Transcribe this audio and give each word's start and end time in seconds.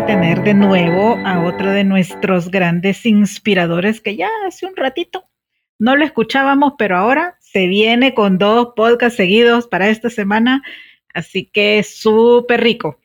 Complace 0.00 0.06
tener 0.06 0.42
de 0.42 0.54
nuevo 0.54 1.16
a 1.26 1.44
otro 1.44 1.70
de 1.70 1.84
nuestros 1.84 2.50
grandes 2.50 3.04
inspiradores 3.06 4.00
que 4.00 4.16
ya 4.16 4.28
hace 4.46 4.66
un 4.66 4.76
ratito 4.76 5.28
no 5.78 5.96
lo 5.96 6.04
escuchábamos, 6.04 6.74
pero 6.78 6.96
ahora 6.96 7.36
se 7.40 7.66
viene 7.66 8.14
con 8.14 8.38
dos 8.38 8.72
podcasts 8.76 9.16
seguidos 9.16 9.66
para 9.66 9.88
esta 9.88 10.10
semana, 10.10 10.62
así 11.14 11.50
que 11.50 11.82
súper 11.82 12.60
rico. 12.60 13.00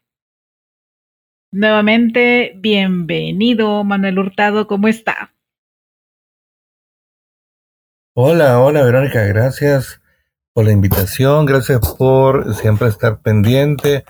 Nuevamente, 1.52 2.54
bienvenido 2.58 3.84
Manuel 3.84 4.20
Hurtado, 4.20 4.68
¿cómo 4.68 4.88
está? 4.88 5.34
Hola, 8.14 8.60
hola 8.60 8.84
Verónica, 8.84 9.24
gracias 9.24 10.02
por 10.54 10.66
la 10.66 10.72
invitación, 10.72 11.46
gracias 11.46 11.80
por 11.98 12.54
siempre 12.56 12.90
estar 12.90 13.22
pendiente 13.22 14.04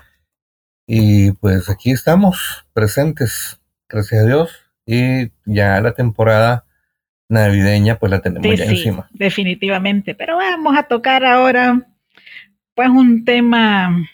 y 0.86 1.32
pues 1.32 1.68
aquí 1.68 1.90
estamos 1.90 2.66
presentes, 2.72 3.60
gracias 3.88 4.22
a 4.22 4.26
Dios 4.26 4.50
y 4.86 5.30
ya 5.44 5.80
la 5.80 5.92
temporada 5.92 6.64
navideña, 7.28 7.98
pues 7.98 8.10
la 8.10 8.20
tenemos 8.20 8.56
ya 8.56 8.64
encima. 8.64 9.08
Definitivamente, 9.12 10.14
pero 10.14 10.36
vamos 10.36 10.76
a 10.76 10.84
tocar 10.84 11.24
ahora 11.24 11.82
pues 12.74 12.88
un 12.88 13.24
tema 13.24 14.08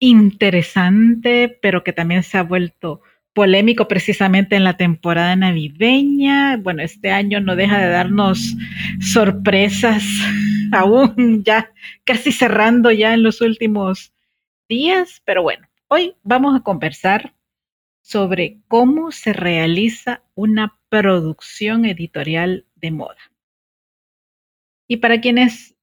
interesante, 0.00 1.58
pero 1.62 1.84
que 1.84 1.92
también 1.92 2.22
se 2.22 2.38
ha 2.38 2.42
vuelto 2.42 3.02
polémico 3.32 3.86
precisamente 3.86 4.56
en 4.56 4.64
la 4.64 4.76
temporada 4.76 5.36
navideña. 5.36 6.56
Bueno, 6.56 6.82
este 6.82 7.10
año 7.10 7.40
no 7.40 7.54
deja 7.54 7.78
de 7.78 7.88
darnos 7.88 8.56
sorpresas, 9.00 10.02
aún 10.72 11.44
ya 11.44 11.70
casi 12.04 12.32
cerrando 12.32 12.90
ya 12.90 13.14
en 13.14 13.22
los 13.22 13.42
últimos 13.42 14.12
días, 14.68 15.22
pero 15.24 15.42
bueno, 15.42 15.65
hoy 15.88 16.16
vamos 16.22 16.56
a 16.56 16.62
conversar 16.62 17.34
sobre 18.00 18.60
cómo 18.68 19.10
se 19.12 19.32
realiza 19.32 20.22
una 20.34 20.78
producción 20.88 21.84
editorial 21.84 22.66
de 22.76 22.90
moda. 22.90 23.18
Y 24.86 24.98
para 24.98 25.20
quienes... 25.20 25.74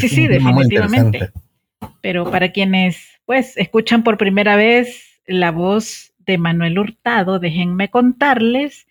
sí, 0.00 0.08
sí, 0.08 0.26
definitivamente. 0.26 1.32
Pero 2.00 2.30
para 2.30 2.50
quienes 2.50 3.20
pues 3.24 3.56
escuchan 3.56 4.02
por 4.02 4.18
primera 4.18 4.56
vez 4.56 5.20
la 5.26 5.50
voz 5.50 6.12
de 6.18 6.38
Manuel 6.38 6.78
Hurtado, 6.78 7.38
déjenme 7.38 7.90
contarles 7.90 8.86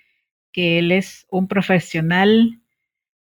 que 0.52 0.80
él 0.80 0.92
es 0.92 1.26
un 1.30 1.48
profesional 1.48 2.63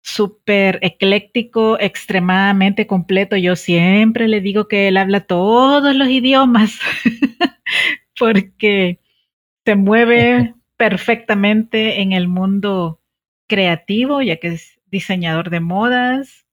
súper 0.05 0.77
ecléctico, 0.83 1.79
extremadamente 1.79 2.85
completo. 2.85 3.35
Yo 3.37 3.55
siempre 3.55 4.27
le 4.27 4.39
digo 4.39 4.67
que 4.67 4.87
él 4.87 4.97
habla 4.97 5.21
todos 5.21 5.95
los 5.95 6.07
idiomas 6.07 6.79
porque 8.19 8.99
se 9.65 9.75
mueve 9.75 10.53
perfectamente 10.77 12.01
en 12.01 12.11
el 12.13 12.27
mundo 12.27 13.01
creativo, 13.47 14.21
ya 14.21 14.37
que 14.37 14.49
es 14.49 14.79
diseñador 14.85 15.49
de 15.49 15.59
modas, 15.59 16.45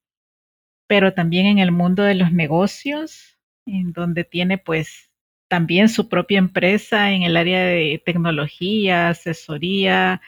pero 0.87 1.13
también 1.13 1.45
en 1.45 1.59
el 1.59 1.73
mundo 1.73 2.05
de 2.05 2.15
los 2.15 2.33
negocios, 2.33 3.39
en 3.67 3.93
donde 3.93 4.25
tiene 4.25 4.57
pues 4.57 5.11
también 5.49 5.91
su 5.91 6.09
propia 6.09 6.39
empresa 6.39 7.11
en 7.11 7.23
el 7.23 7.37
área 7.37 7.63
de 7.63 8.03
tecnología, 8.05 9.11
asesoría, 9.11 10.23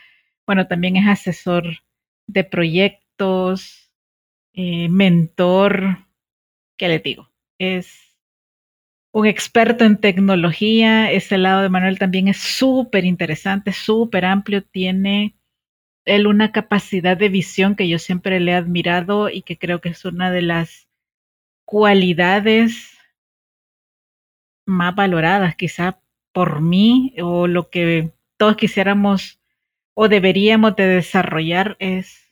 bueno, 0.46 0.66
también 0.66 0.96
es 0.96 1.08
asesor 1.08 1.64
de 2.26 2.44
proyectos, 2.44 3.03
eh, 4.52 4.88
mentor, 4.88 6.06
¿qué 6.76 6.88
le 6.88 6.98
digo? 6.98 7.30
Es 7.58 8.16
un 9.12 9.26
experto 9.26 9.84
en 9.84 9.98
tecnología. 9.98 11.10
Ese 11.12 11.38
lado 11.38 11.62
de 11.62 11.68
Manuel 11.68 11.98
también 11.98 12.28
es 12.28 12.38
súper 12.38 13.04
interesante, 13.04 13.72
súper 13.72 14.24
amplio. 14.24 14.62
Tiene 14.64 15.36
él 16.04 16.26
una 16.26 16.52
capacidad 16.52 17.16
de 17.16 17.28
visión 17.28 17.76
que 17.76 17.88
yo 17.88 17.98
siempre 17.98 18.40
le 18.40 18.52
he 18.52 18.54
admirado 18.54 19.30
y 19.30 19.42
que 19.42 19.58
creo 19.58 19.80
que 19.80 19.90
es 19.90 20.04
una 20.04 20.30
de 20.30 20.42
las 20.42 20.88
cualidades 21.64 22.98
más 24.66 24.94
valoradas 24.94 25.56
quizá 25.56 26.00
por 26.32 26.60
mí 26.60 27.14
o 27.22 27.46
lo 27.46 27.70
que 27.70 28.12
todos 28.36 28.56
quisiéramos 28.56 29.40
o 29.94 30.08
deberíamos 30.08 30.74
de 30.76 30.86
desarrollar 30.88 31.76
es, 31.78 32.23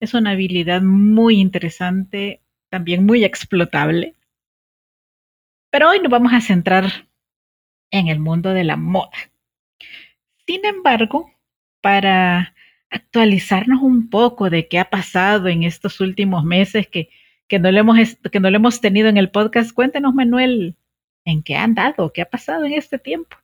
es 0.00 0.14
una 0.14 0.30
habilidad 0.30 0.82
muy 0.82 1.40
interesante, 1.40 2.42
también 2.70 3.06
muy 3.06 3.24
explotable 3.24 4.16
pero 5.70 5.88
hoy 5.88 6.00
nos 6.00 6.10
vamos 6.10 6.32
a 6.32 6.40
centrar 6.40 7.08
en 7.90 8.08
el 8.08 8.18
mundo 8.18 8.50
de 8.50 8.64
la 8.64 8.76
moda. 8.76 9.12
Sin 10.46 10.64
embargo, 10.64 11.30
para 11.80 12.54
actualizarnos 12.90 13.80
un 13.80 14.10
poco 14.10 14.50
de 14.50 14.66
qué 14.68 14.80
ha 14.80 14.90
pasado 14.90 15.48
en 15.48 15.62
estos 15.62 16.00
últimos 16.00 16.44
meses 16.44 16.88
que, 16.88 17.08
que, 17.46 17.60
no, 17.60 17.70
lo 17.70 17.78
hemos, 17.78 18.16
que 18.30 18.40
no 18.40 18.50
lo 18.50 18.56
hemos 18.56 18.80
tenido 18.80 19.08
en 19.08 19.16
el 19.16 19.30
podcast, 19.30 19.72
cuéntenos, 19.72 20.12
Manuel, 20.12 20.76
en 21.24 21.42
qué 21.44 21.56
han 21.56 21.74
dado, 21.74 22.12
qué 22.12 22.22
ha 22.22 22.30
pasado 22.30 22.64
en 22.64 22.72
este 22.72 22.98
tiempo. 22.98 23.36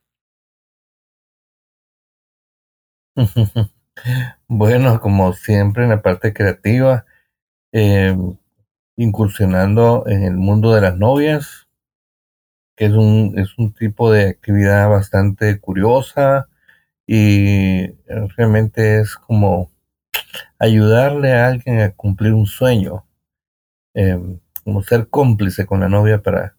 Bueno, 4.47 4.99
como 4.99 5.33
siempre 5.33 5.83
en 5.83 5.89
la 5.89 6.01
parte 6.01 6.33
creativa, 6.33 7.05
eh, 7.73 8.15
incursionando 8.97 10.05
en 10.07 10.23
el 10.23 10.35
mundo 10.37 10.73
de 10.73 10.81
las 10.81 10.97
novias, 10.97 11.67
que 12.75 12.85
es 12.85 12.93
un, 12.93 13.33
es 13.37 13.57
un 13.57 13.73
tipo 13.73 14.11
de 14.11 14.29
actividad 14.29 14.89
bastante 14.89 15.59
curiosa 15.59 16.47
y 17.07 17.87
realmente 18.37 18.99
es 18.99 19.15
como 19.15 19.71
ayudarle 20.59 21.33
a 21.33 21.47
alguien 21.47 21.81
a 21.81 21.91
cumplir 21.93 22.33
un 22.33 22.47
sueño, 22.47 23.05
em, 23.95 24.39
como 24.63 24.83
ser 24.83 25.09
cómplice 25.09 25.65
con 25.65 25.81
la 25.81 25.89
novia 25.89 26.21
para 26.21 26.55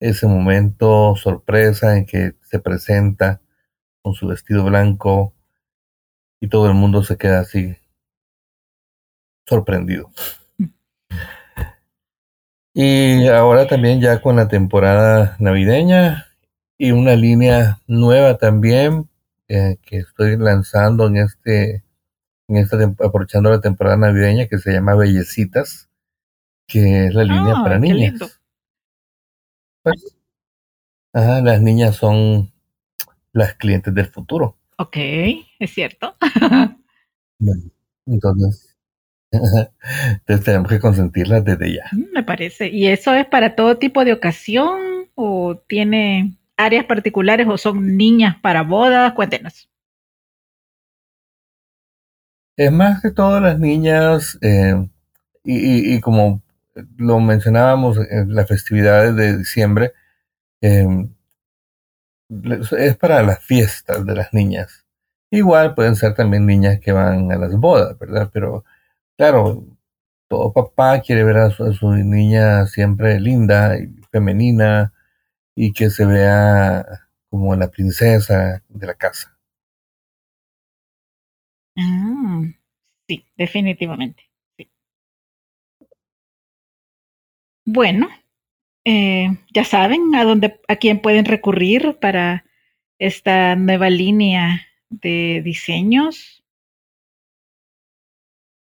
ese 0.00 0.26
momento 0.26 1.16
sorpresa 1.16 1.96
en 1.96 2.06
que 2.06 2.34
se 2.42 2.60
presenta 2.60 3.40
con 4.02 4.14
su 4.14 4.28
vestido 4.28 4.64
blanco 4.64 5.34
y 6.40 6.48
todo 6.48 6.66
el 6.66 6.74
mundo 6.74 7.02
se 7.02 7.16
queda 7.16 7.40
así 7.40 7.76
sorprendido. 9.46 10.10
Y 12.74 13.26
ahora 13.28 13.66
también 13.66 14.00
ya 14.00 14.20
con 14.20 14.36
la 14.36 14.46
temporada 14.48 15.36
navideña 15.40 16.26
y 16.76 16.92
una 16.92 17.16
línea 17.16 17.80
nueva 17.88 18.38
también 18.38 19.08
eh, 19.48 19.78
que 19.82 19.98
estoy 19.98 20.36
lanzando 20.36 21.06
en 21.06 21.16
este, 21.16 21.82
en 22.48 22.56
esta 22.56 22.76
aprovechando 23.04 23.50
la 23.50 23.60
temporada 23.60 23.96
navideña 23.96 24.46
que 24.46 24.58
se 24.58 24.72
llama 24.72 24.94
Bellecitas, 24.94 25.88
que 26.68 27.06
es 27.06 27.14
la 27.14 27.24
línea 27.24 27.54
Ah, 27.56 27.62
para 27.64 27.78
niñas. 27.78 28.40
Pues, 29.82 30.16
ajá, 31.12 31.40
las 31.40 31.60
niñas 31.62 31.96
son 31.96 32.52
las 33.32 33.54
clientes 33.54 33.94
del 33.94 34.06
futuro. 34.06 34.56
Ok, 34.76 34.96
es 35.60 35.70
cierto. 35.72 36.16
Bueno, 37.40 37.62
Entonces, 38.06 38.76
entonces 39.32 40.44
tenemos 40.44 40.68
que 40.68 40.80
consentirlas 40.80 41.44
desde 41.44 41.74
ya. 41.76 41.84
Mm, 41.92 42.12
Me 42.14 42.22
parece. 42.22 42.68
¿Y 42.68 42.86
eso 42.88 43.14
es 43.14 43.26
para 43.26 43.54
todo 43.56 43.78
tipo 43.78 44.04
de 44.04 44.12
ocasión 44.12 44.80
o 45.14 45.56
tiene 45.68 46.34
áreas 46.56 46.84
particulares 46.86 47.46
o 47.48 47.58
son 47.58 47.96
niñas 47.96 48.36
para 48.40 48.62
bodas? 48.62 49.12
Cuéntenos. 49.14 49.68
Es 52.58 52.70
más 52.70 53.00
que 53.00 53.10
todo 53.10 53.40
las 53.40 53.58
niñas, 53.58 54.36
eh, 54.42 54.74
y, 55.44 55.56
y- 55.92 55.94
y 55.96 56.00
como 56.00 56.42
lo 56.98 57.20
mencionábamos 57.20 57.98
en 58.10 58.34
las 58.34 58.48
festividades 58.48 59.16
de 59.16 59.38
diciembre, 59.38 59.92
eh, 60.62 60.86
es 62.78 62.96
para 62.96 63.22
las 63.22 63.44
fiestas 63.44 64.06
de 64.06 64.14
las 64.14 64.32
niñas. 64.32 64.86
Igual 65.30 65.74
pueden 65.74 65.96
ser 65.96 66.14
también 66.14 66.46
niñas 66.46 66.80
que 66.80 66.92
van 66.92 67.30
a 67.32 67.36
las 67.36 67.54
bodas, 67.56 67.98
¿verdad? 67.98 68.30
Pero 68.32 68.64
claro, 69.16 69.64
todo 70.28 70.52
papá 70.52 71.00
quiere 71.02 71.24
ver 71.24 71.38
a 71.38 71.50
su, 71.50 71.92
niña 71.92 72.66
siempre 72.66 73.20
linda 73.20 73.78
y 73.78 73.88
femenina 74.10 74.92
y 75.54 75.72
que 75.72 75.90
se 75.90 76.06
vea 76.06 76.84
como 77.30 77.54
la 77.56 77.70
princesa 77.70 78.62
de 78.68 78.86
la 78.86 78.94
casa. 78.94 79.36
Ah, 81.76 82.42
sí, 83.08 83.26
definitivamente. 83.36 84.24
sí. 84.56 84.70
Bueno, 87.64 88.08
eh, 88.84 89.28
ya 89.52 89.64
saben 89.64 90.14
a 90.14 90.24
dónde, 90.24 90.60
a 90.68 90.76
quién 90.76 91.00
pueden 91.00 91.26
recurrir 91.26 91.98
para 92.00 92.44
esta 92.98 93.56
nueva 93.56 93.90
línea 93.90 94.67
de 94.90 95.42
diseños. 95.44 96.44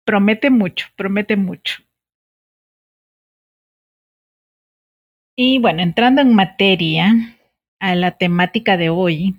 Promete 0.05 0.51
mucho, 0.51 0.87
promete 0.97 1.37
mucho. 1.37 1.83
Y 5.37 5.59
bueno, 5.59 5.83
entrando 5.83 6.21
en 6.21 6.35
materia 6.35 7.13
a 7.81 7.95
la 7.95 8.19
temática 8.19 8.77
de 8.77 8.91
hoy, 8.91 9.37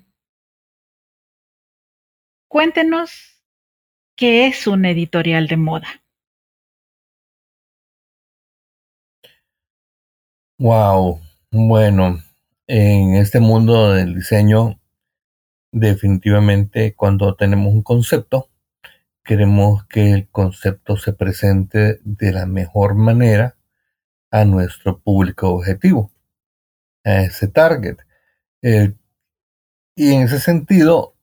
cuéntenos 2.49 3.43
qué 4.15 4.47
es 4.47 4.67
un 4.67 4.85
editorial 4.85 5.47
de 5.47 5.57
moda. 5.57 6.03
Wow, 10.59 11.19
bueno, 11.51 12.19
en 12.67 13.15
este 13.15 13.39
mundo 13.39 13.91
del 13.91 14.15
diseño, 14.15 14.79
definitivamente 15.73 16.95
cuando 16.95 17.35
tenemos 17.35 17.73
un 17.73 17.83
concepto, 17.83 18.49
queremos 19.23 19.85
que 19.87 20.13
el 20.13 20.29
concepto 20.29 20.95
se 20.97 21.13
presente 21.13 21.99
de 22.03 22.31
la 22.31 22.45
mejor 22.45 22.95
manera 22.95 23.57
a 24.31 24.45
nuestro 24.45 24.99
público 24.99 25.49
objetivo, 25.49 26.11
a 27.03 27.23
ese 27.23 27.47
target. 27.47 27.97
Eh, 28.61 28.93
y 29.95 30.13
en 30.13 30.23
ese 30.23 30.39
sentido, 30.39 31.15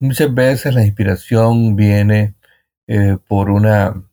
muchas 0.00 0.32
veces 0.34 0.74
la 0.74 0.84
inspiración 0.84 1.76
viene 1.76 2.34
eh, 2.86 3.16
por 3.26 3.50
una 3.50 4.04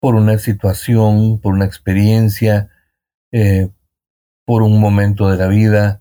por 0.00 0.14
una 0.14 0.38
situación, 0.38 1.40
por 1.40 1.54
una 1.54 1.64
experiencia, 1.64 2.70
eh, 3.32 3.68
por 4.44 4.62
un 4.62 4.80
momento 4.80 5.28
de 5.28 5.36
la 5.36 5.48
vida. 5.48 6.00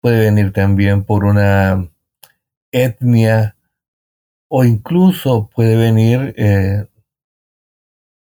Puede 0.00 0.20
venir 0.20 0.52
también 0.52 1.04
por 1.04 1.24
una 1.24 1.88
etnia 2.72 3.56
o 4.48 4.64
incluso 4.64 5.48
puede 5.48 5.76
venir 5.76 6.34
eh, 6.36 6.86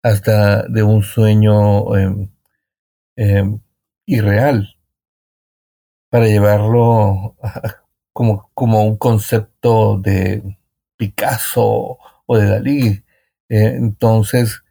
hasta 0.02 0.69
de 0.69 0.82
un 0.82 1.02
sueño 1.02 1.96
eh, 1.96 2.28
eh, 3.16 3.58
irreal 4.06 4.76
para 6.10 6.26
llevarlo 6.26 7.36
como, 8.12 8.50
como 8.54 8.84
un 8.84 8.96
concepto 8.96 9.98
de 9.98 10.58
Picasso 10.96 11.98
o 12.26 12.36
de 12.36 12.46
Dalí. 12.46 12.86
Eh, 13.48 13.74
entonces, 13.76 14.62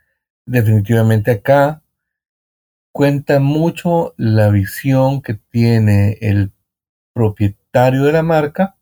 definitivamente 0.45 1.31
acá 1.31 1.81
cuenta 2.93 3.39
mucho 3.39 4.13
la 4.17 4.49
visión 4.49 5.21
que 5.21 5.33
tiene 5.33 6.17
el 6.21 6.51
propietario 7.13 8.03
de 8.03 8.11
la 8.13 8.23
marca 8.23 8.75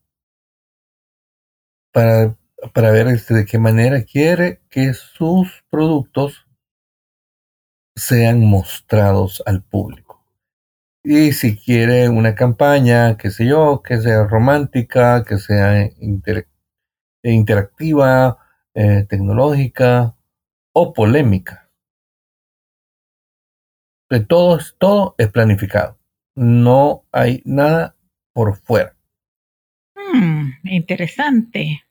para, 1.91 2.35
para 2.73 2.91
ver 2.91 3.07
este, 3.07 3.33
de 3.33 3.45
qué 3.45 3.59
manera 3.59 4.03
quiere 4.03 4.61
que 4.69 4.93
sus 4.93 5.63
productos 5.69 6.47
sean 7.95 8.45
mostrados 8.45 9.43
al 9.45 9.61
público. 9.61 10.23
Y 11.03 11.31
si 11.33 11.57
quiere 11.57 12.09
una 12.09 12.35
campaña, 12.35 13.17
qué 13.17 13.31
sé 13.31 13.47
yo, 13.47 13.81
que 13.83 13.99
sea 13.99 14.25
romántica, 14.25 15.23
que 15.23 15.37
sea 15.37 15.89
inter- 15.99 16.47
interactiva, 17.23 18.37
eh, 18.73 19.05
tecnológica 19.09 20.15
o 20.73 20.93
polémica. 20.93 21.69
Todo, 24.27 24.59
todo 24.77 25.15
es 25.17 25.31
planificado. 25.31 25.97
No 26.35 27.05
hay 27.11 27.41
nada 27.45 27.95
por 28.39 28.55
fuera. 28.55 28.95
Hmm, 29.97 30.51
interesante. 30.63 31.83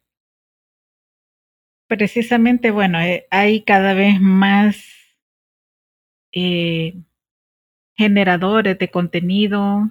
Precisamente, 1.87 2.71
bueno, 2.71 2.99
eh, 3.02 3.26
hay 3.31 3.64
cada 3.64 3.93
vez 3.93 4.19
más 4.19 4.83
eh, 6.33 6.95
generadores 7.99 8.78
de 8.78 8.90
contenido 8.90 9.90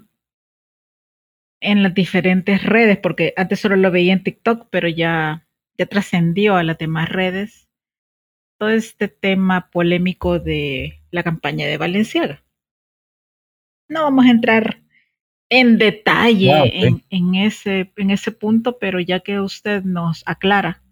en 1.59 1.83
las 1.83 1.93
diferentes 1.93 2.63
redes, 2.63 2.97
porque 2.97 3.35
antes 3.37 3.59
solo 3.59 3.75
lo 3.75 3.91
veía 3.91 4.13
en 4.13 4.23
TikTok, 4.23 4.67
pero 4.71 4.87
ya, 4.87 5.47
ya 5.77 5.85
trascendió 5.85 6.55
a 6.55 6.63
las 6.63 6.79
demás 6.79 7.07
redes 7.07 7.69
todo 8.57 8.69
este 8.69 9.09
tema 9.09 9.69
polémico 9.69 10.39
de 10.39 11.03
la 11.11 11.21
campaña 11.21 11.67
de 11.67 11.77
Valenciaga. 11.77 12.43
No 13.89 14.01
vamos 14.01 14.25
a 14.25 14.31
entrar 14.31 14.86
en 15.49 15.77
detalle 15.77 16.53
Ah, 16.53 16.65
en, 16.65 17.03
en 17.09 17.35
ese, 17.35 17.91
en 17.95 18.11
ese 18.11 18.31
punto, 18.31 18.77
pero 18.79 18.99
ya 18.99 19.21
que 19.21 19.39
usted 19.39 19.83
nos 19.83 20.23
aclara 20.25 20.83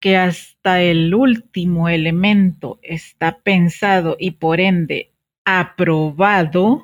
que 0.00 0.16
hasta 0.16 0.80
el 0.82 1.14
último 1.14 1.88
elemento 1.88 2.78
está 2.82 3.40
pensado 3.40 4.16
y 4.18 4.32
por 4.32 4.60
ende 4.60 5.12
aprobado, 5.44 6.82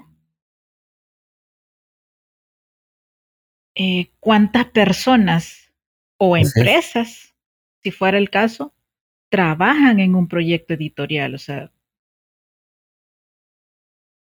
eh, 3.76 4.10
¿cuántas 4.20 4.66
personas 4.66 5.72
o 6.18 6.36
empresas, 6.36 7.34
si 7.82 7.90
fuera 7.90 8.18
el 8.18 8.30
caso, 8.30 8.74
trabajan 9.30 10.00
en 10.00 10.14
un 10.14 10.26
proyecto 10.28 10.74
editorial? 10.74 11.34
O 11.34 11.38
sea, 11.38 11.70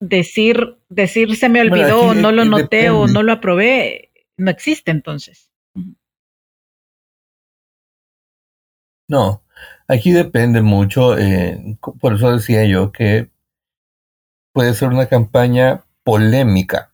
decir, 0.01 0.79
decir 0.89 1.37
se 1.37 1.49
me 1.49 1.61
Bueno, 1.67 1.87
olvidó, 1.87 2.09
aquí, 2.11 2.23
no 2.23 2.33
lo 2.33 2.45
noté 2.45 2.91
o 2.91 3.07
no 3.07 3.23
lo 3.23 3.33
aprobé, 3.33 4.11
no 4.37 4.51
existe 4.51 4.91
entonces. 4.91 5.51
No, 9.09 9.43
aquí 9.89 10.13
depende 10.13 10.63
mucho. 10.63 11.17
eh, 11.19 11.79
por 12.01 12.15
eso 12.15 12.33
decía 12.33 12.65
yo 12.65 12.93
que 12.93 13.31
puede 14.53 14.75
ser 14.75 14.89
una 14.89 15.07
campaña 15.07 15.85
polémica, 16.05 16.93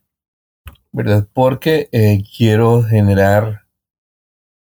¿verdad? 0.92 1.28
Porque 1.32 1.88
eh, 1.92 2.22
quiero 2.36 2.82
generar 2.82 3.66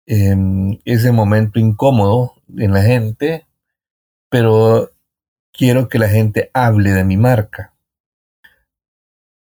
em, 0.07 0.79
ese 0.85 1.13
momento 1.13 1.59
incómodo 1.61 2.35
en 2.57 2.73
la 2.73 2.83
gente, 2.83 3.47
pero 4.31 4.91
quiero 5.53 5.89
que 5.89 5.99
la 5.99 6.09
gente 6.09 6.51
hable 6.55 6.93
de 6.93 7.05
mi 7.05 7.17
marca. 7.17 7.75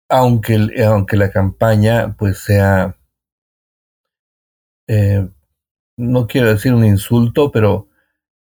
Aunque, 0.09 0.55
el- 0.55 0.83
aunque 0.83 1.15
la 1.17 1.31
campaña 1.31 2.15
pues 2.17 2.39
sea 2.39 2.95
eh, 4.87 5.29
no 5.97 6.27
quiero 6.27 6.49
decir 6.49 6.73
un 6.73 6.85
insulto, 6.85 7.51
pero, 7.51 7.87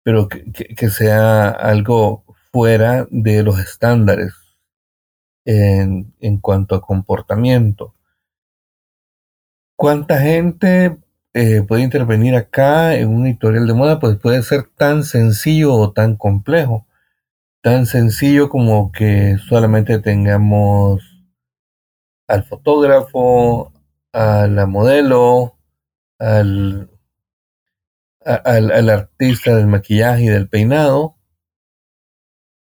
pero 0.04 0.28
que, 0.30 0.90
sea 0.90 1.50
algo 1.50 2.26
fuera 2.52 3.08
de 3.12 3.44
los 3.44 3.60
estándares 3.60 4.34
en, 5.46 6.14
en 6.20 6.38
cuanto 6.40 6.76
a 6.76 6.82
comportamiento. 6.82 7.94
¿Cuánta 9.78 10.20
gente 10.22 10.98
eh, 11.34 11.62
puede 11.68 11.84
intervenir 11.84 12.36
acá 12.36 12.96
en 12.96 13.10
un 13.10 13.28
editorial 13.28 13.68
de 13.68 13.74
moda? 13.74 14.00
Pues 14.00 14.18
puede 14.18 14.42
ser 14.44 14.70
tan 14.78 15.04
sencillo 15.04 15.74
o 15.74 15.92
tan 15.92 16.16
complejo. 16.16 16.88
Tan 17.62 17.86
sencillo 17.88 18.50
como 18.50 18.92
que 18.92 19.38
solamente 19.50 20.00
tengamos 20.00 21.15
al 22.28 22.44
fotógrafo, 22.44 23.72
a 24.14 24.48
la 24.48 24.66
modelo, 24.66 25.58
al, 26.20 26.90
al, 28.24 28.90
artista 28.90 29.56
del 29.56 29.68
maquillaje 29.68 30.24
y 30.24 30.28
del 30.28 30.50
peinado, 30.50 31.18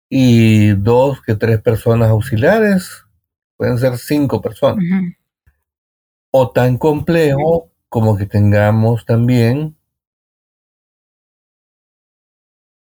y 0.09 0.73
dos 0.73 1.23
que 1.23 1.35
tres 1.35 1.61
personas 1.63 2.11
auxiliares, 2.11 3.05
pueden 3.57 3.79
ser 3.79 3.99
cinco 3.99 4.41
personas. 4.41 4.85
O 6.33 6.51
tan 6.51 6.79
complejo 6.79 7.71
como 7.89 8.17
que 8.17 8.27
tengamos 8.27 9.05
también, 9.05 9.77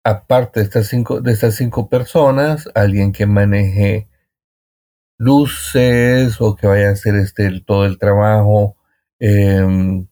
aparte 0.04 0.60
de 0.60 0.66
estas 0.66 0.88
cinco, 0.88 1.22
de 1.22 1.32
estas 1.32 1.56
cinco 1.56 1.88
personas, 1.90 2.70
alguien 2.76 3.12
que 3.14 3.26
maneje 3.26 4.09
luces 5.20 6.40
o 6.42 6.56
que 6.56 6.66
vaya 6.66 6.90
a 6.90 6.94
hacer 6.94 7.16
este, 7.16 7.62
todo 7.62 7.86
el 7.86 8.00
trabajo 8.00 8.78
em, 9.20 10.08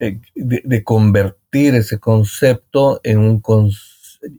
eh, 0.00 0.20
de, 0.34 0.84
convertir 0.84 1.74
ese 1.74 1.98
concepto 2.00 3.00
en 3.04 3.18
un 3.18 3.42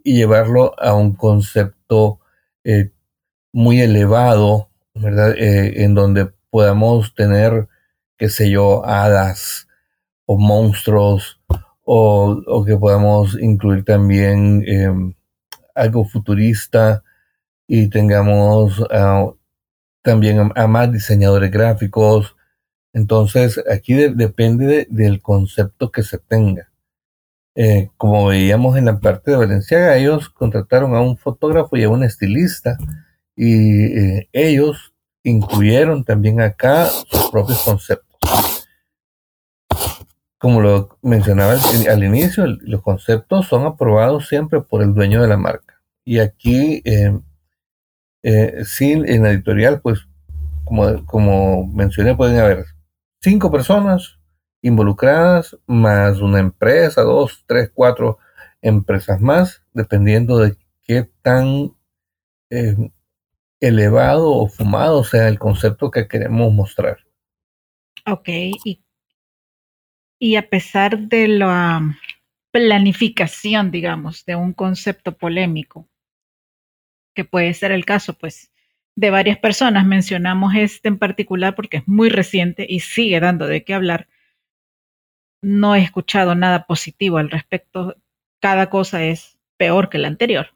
y 0.04 0.16
llevarlo 0.18 0.74
a 0.80 0.96
un 0.96 1.14
concepto 1.16 2.20
eh, 2.64 2.92
muy 3.54 3.82
elevado, 3.82 4.70
¿verdad? 4.96 5.36
Eh, 5.38 5.84
en 5.84 5.94
donde 5.94 6.32
podamos 6.50 7.14
tener, 7.16 7.68
qué 8.18 8.30
sé 8.30 8.50
yo, 8.50 8.86
hadas 8.86 9.68
o 10.26 10.38
monstruos 10.38 11.40
o, 11.84 12.64
que 12.66 12.76
podamos 12.76 13.38
incluir 13.40 13.86
también 13.86 14.64
em, 14.68 15.14
algo 15.76 16.06
futurista 16.06 17.04
y 17.68 17.90
tengamos 17.90 18.84
ah, 18.92 19.30
también 20.02 20.52
a, 20.56 20.68
más 20.68 20.92
diseñadores 20.92 21.52
gráficos. 21.52 22.36
Entonces, 22.94 23.62
aquí 23.70 23.94
depende 23.94 24.88
del 24.90 25.22
concepto 25.22 25.92
que 25.92 26.04
se 26.04 26.18
tenga. 26.18 26.72
Eh, 27.56 27.90
como 27.98 28.28
veíamos 28.28 28.78
en 28.78 28.86
la 28.86 29.00
parte 29.00 29.32
de 29.32 29.38
Valenciaga, 29.38 29.98
ellos 29.98 30.30
contrataron 30.30 30.96
a 30.96 31.02
un 31.02 31.18
fotógrafo 31.18 31.76
y 31.76 31.84
a 31.84 31.90
un 31.90 32.04
estilista 32.04 32.78
y 33.36 33.98
eh, 33.98 34.30
ellos 34.32 34.94
incluyeron 35.24 36.04
también 36.04 36.40
acá 36.40 36.86
sus 36.86 37.30
propios 37.30 37.62
conceptos. 37.64 38.06
Como 40.38 40.62
lo 40.62 40.98
mencionaba 41.02 41.56
al, 41.90 42.04
inicio, 42.04 42.46
los 42.46 42.82
conceptos 42.82 43.48
son 43.48 43.66
aprobados 43.66 44.28
siempre 44.28 44.62
por 44.62 44.84
el 44.84 44.94
dueño 44.94 45.22
de 45.22 45.28
la 45.28 45.38
marca. 45.38 45.82
Y 46.06 46.20
aquí 46.20 46.82
eh, 46.86 47.20
eh, 48.24 48.64
sí, 48.66 48.92
en 48.92 49.24
la 49.24 49.32
editorial, 49.32 49.82
pues, 49.82 50.08
como, 50.64 51.06
como 51.06 51.68
mencioné, 51.68 52.16
pueden 52.16 52.40
haber 52.40 52.66
cinco 53.22 53.52
personas 53.52 54.20
involucradas, 54.62 55.58
más 55.66 56.20
una 56.20 56.40
empresa, 56.40 57.02
dos, 57.04 57.44
tres, 57.48 57.72
cuatro 57.74 58.18
empresas 58.62 59.22
más, 59.22 59.64
dependiendo 59.74 60.40
de 60.40 60.58
qué 60.84 61.10
tan 61.22 61.74
eh, 62.50 62.76
elevado 63.60 64.30
o 64.32 64.48
fumado 64.48 65.04
sea 65.04 65.28
el 65.28 65.40
concepto 65.40 65.92
que 65.92 66.08
queremos 66.08 66.54
mostrar. 66.54 66.98
Ok, 68.06 68.30
y, 68.30 68.84
y 70.20 70.36
a 70.36 70.50
pesar 70.50 70.98
de 70.98 71.28
la 71.28 71.98
planificación, 72.52 73.72
digamos, 73.72 74.26
de 74.26 74.36
un 74.36 74.54
concepto 74.54 75.18
polémico, 75.18 75.88
que 77.18 77.26
puede 77.26 77.56
ser 77.56 77.72
el 77.72 77.84
caso, 77.84 78.14
pues, 78.14 78.54
de 78.96 79.10
varias 79.10 79.40
personas. 79.40 79.88
Mencionamos 79.88 80.54
este 80.56 80.88
en 80.88 81.00
particular 81.00 81.56
porque 81.56 81.78
es 81.78 81.88
muy 81.88 82.10
reciente 82.10 82.68
y 82.70 82.82
sigue 82.82 83.20
dando 83.20 83.48
de 83.48 83.64
qué 83.64 83.74
hablar. 83.74 84.08
No 85.42 85.74
he 85.74 85.82
escuchado 85.82 86.36
nada 86.36 86.68
positivo 86.68 87.18
al 87.18 87.32
respecto. 87.32 87.96
Cada 88.40 88.70
cosa 88.70 89.04
es 89.04 89.40
peor 89.58 89.90
que 89.90 89.98
la 89.98 90.10
anterior. 90.10 90.56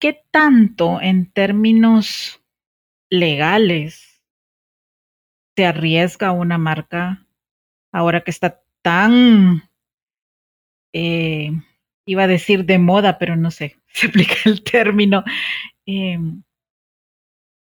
¿Qué 0.00 0.20
tanto 0.32 1.00
en 1.00 1.30
términos 1.30 2.42
legales 3.08 4.20
se 5.56 5.64
arriesga 5.64 6.32
una 6.32 6.58
marca 6.58 7.24
ahora 7.92 8.22
que 8.22 8.32
está 8.32 8.64
tan 8.82 9.70
eh, 10.92 11.52
iba 12.06 12.24
a 12.24 12.28
decir 12.28 12.64
de 12.64 12.78
moda, 12.78 13.18
pero 13.18 13.36
no 13.36 13.50
sé, 13.50 13.76
se 13.86 14.08
aplica 14.08 14.34
el 14.44 14.62
término, 14.62 15.24
em, 15.86 16.42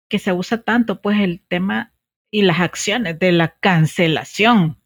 que 0.08 0.18
se 0.18 0.32
usa 0.32 0.62
tanto, 0.62 1.00
pues 1.00 1.20
el 1.20 1.40
tema 1.46 1.92
y 2.30 2.42
las 2.42 2.60
acciones 2.60 3.18
de 3.18 3.32
la 3.32 3.56
cancelación 3.58 4.80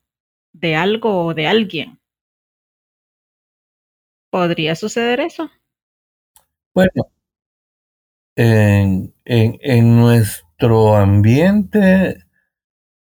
de 0.53 0.77
algo 0.77 1.25
o 1.25 1.35
de 1.35 1.47
alguien. 1.47 2.01
¿Podría 4.31 4.75
suceder 4.75 5.21
eso? 5.21 5.51
Bueno, 6.75 7.11
en, 8.37 9.15
en, 9.25 9.97
nuestro 9.97 10.97
ambiente 10.97 12.25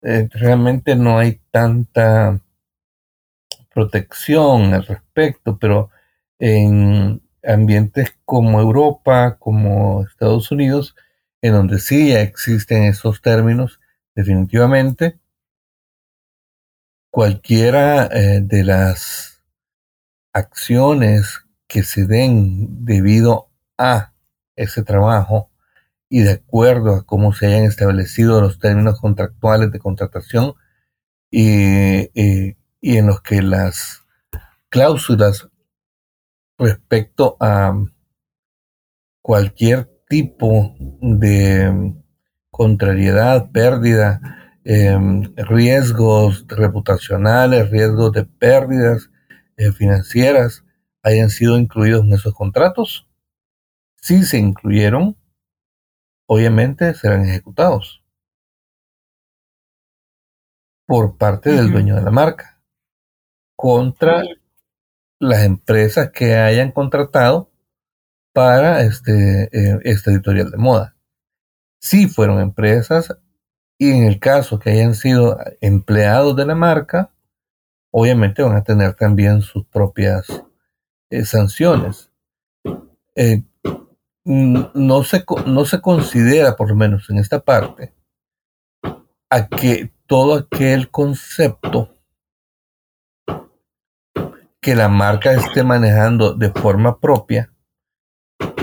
eh, 0.01 0.27
realmente 0.31 0.95
no 0.95 1.19
hay 1.19 1.39
tanta 1.51 2.41
protección 3.71 4.73
al 4.73 4.85
respecto, 4.85 5.57
pero 5.59 5.91
en 6.39 7.21
ambientes 7.43 8.15
como 8.25 8.59
Europa, 8.59 9.37
como 9.39 10.03
Estados 10.03 10.51
Unidos, 10.51 10.95
en 11.41 11.53
donde 11.53 11.79
sí 11.79 12.09
ya 12.09 12.21
existen 12.21 12.83
esos 12.83 13.21
términos, 13.21 13.79
definitivamente, 14.15 15.19
cualquiera 17.11 18.05
eh, 18.07 18.41
de 18.41 18.63
las 18.63 19.43
acciones 20.33 21.41
que 21.67 21.83
se 21.83 22.05
den 22.05 22.85
debido 22.85 23.49
a 23.77 24.13
ese 24.55 24.83
trabajo 24.83 25.49
y 26.09 26.21
de 26.21 26.33
acuerdo 26.33 26.95
a 26.95 27.05
cómo 27.05 27.33
se 27.33 27.47
hayan 27.47 27.63
establecido 27.63 28.41
los 28.41 28.59
términos 28.59 28.99
contractuales 28.99 29.71
de 29.71 29.79
contratación 29.79 30.55
y, 31.31 32.09
y 32.81 32.97
en 32.97 33.07
los 33.07 33.21
que 33.21 33.41
las 33.41 34.03
cláusulas 34.69 35.49
respecto 36.59 37.37
a 37.39 37.73
cualquier 39.21 39.89
tipo 40.07 40.75
de 41.01 41.95
contrariedad, 42.51 43.51
pérdida, 43.51 44.19
em, 44.65 45.33
riesgos 45.37 46.45
reputacionales, 46.47 47.71
riesgos 47.71 48.11
de 48.11 48.25
pérdidas 48.25 49.09
eh, 49.57 49.71
financieras 49.71 50.65
hayan 51.01 51.29
sido 51.29 51.57
incluidos 51.57 52.03
en 52.03 52.13
esos 52.13 52.33
contratos. 52.33 53.07
Si 54.01 54.23
se 54.23 54.37
incluyeron, 54.37 55.15
obviamente 56.27 56.93
serán 56.93 57.25
ejecutados 57.25 58.03
por 60.85 61.17
parte 61.17 61.51
del 61.51 61.71
dueño 61.71 61.95
de 61.95 62.01
la 62.01 62.11
marca 62.11 62.61
contra 63.55 64.23
las 65.19 65.43
empresas 65.43 66.11
que 66.11 66.35
hayan 66.35 66.71
contratado 66.71 67.51
para 68.33 68.81
este, 68.81 69.49
eh, 69.51 69.79
este 69.83 70.11
editorial 70.11 70.51
de 70.51 70.57
moda. 70.57 70.95
Si 71.81 72.07
fueron 72.07 72.39
empresas 72.39 73.17
y 73.77 73.91
en 73.91 74.03
el 74.03 74.19
caso 74.19 74.59
que 74.59 74.71
hayan 74.71 74.95
sido 74.95 75.37
empleados 75.61 76.35
de 76.35 76.45
la 76.45 76.55
marca, 76.55 77.11
obviamente 77.91 78.43
van 78.43 78.55
a 78.55 78.63
tener 78.63 78.93
también 78.93 79.41
sus 79.41 79.65
propias 79.65 80.27
eh, 81.09 81.25
sanciones. 81.25 82.11
Eh, 83.15 83.43
no, 84.25 85.03
se, 85.03 85.23
no 85.45 85.65
se 85.65 85.81
considera, 85.81 86.55
por 86.55 86.69
lo 86.69 86.75
menos 86.75 87.09
en 87.09 87.17
esta 87.17 87.39
parte, 87.39 87.93
a 89.29 89.47
que 89.47 89.91
todo 90.05 90.35
aquel 90.35 90.91
concepto 90.91 91.98
que 94.61 94.75
la 94.75 94.89
marca 94.89 95.33
esté 95.33 95.63
manejando 95.63 96.33
de 96.33 96.51
forma 96.51 96.99
propia, 96.99 97.53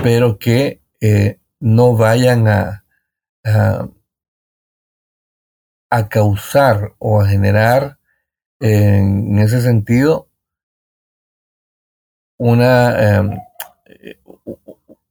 pero 0.03 0.37
que 0.37 0.81
eh, 1.01 1.39
no 1.59 1.95
vayan 1.95 2.47
a, 2.47 2.83
a, 3.43 3.89
causar 6.09 6.93
o 6.99 7.21
a 7.21 7.27
generar 7.27 7.97
en 8.59 9.39
ese 9.39 9.61
sentido 9.61 10.27
una, 12.37 13.17
em, 13.17 13.39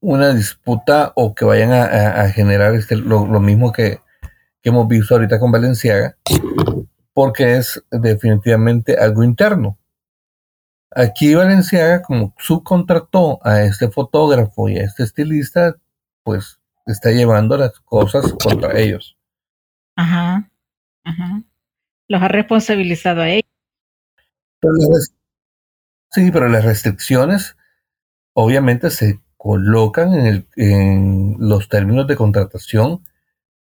una 0.01 0.33
disputa 0.33 1.13
o 1.17 1.35
que 1.35 1.45
vayan 1.45 1.73
a, 1.73 2.29
generar 2.31 2.75
este, 2.75 2.97
lo, 2.97 3.27
mismo 3.41 3.73
que, 3.73 4.01
que, 4.63 4.69
hemos 4.71 4.87
visto 4.87 5.15
ahorita 5.15 5.41
con 5.41 5.51
Valenciaga, 5.51 6.17
porque 7.13 7.57
es 7.57 7.83
definitivamente 7.91 8.97
algo 8.97 9.25
interno. 9.25 9.79
Aquí 10.99 11.35
Valenciaga, 11.35 12.01
como 12.01 12.35
subcontrató 12.39 13.39
a 13.47 13.61
este 13.65 13.91
fotógrafo 13.91 14.71
y 14.71 14.79
a 14.79 14.85
este 14.85 15.03
estilista, 15.03 15.77
pues 16.23 16.59
está 16.87 17.11
llevando 17.11 17.59
las 17.59 17.79
cosas 17.81 18.33
contra 18.43 18.79
ellos. 18.79 19.19
Ajá, 19.95 20.51
ajá. 21.05 21.43
Los 22.09 22.23
ha 22.23 22.29
responsabilizado 22.29 23.21
a 23.21 23.29
ellos. 23.29 23.51
sí, 26.13 26.31
pero 26.31 26.49
las 26.49 26.65
restricciones 26.65 27.59
obviamente 28.33 28.89
se 28.89 29.21
colocan 29.37 30.15
en, 30.15 30.27
el, 30.27 30.49
en 30.57 31.37
los 31.39 31.69
términos 31.69 32.07
de 32.07 32.17
contratación 32.17 33.05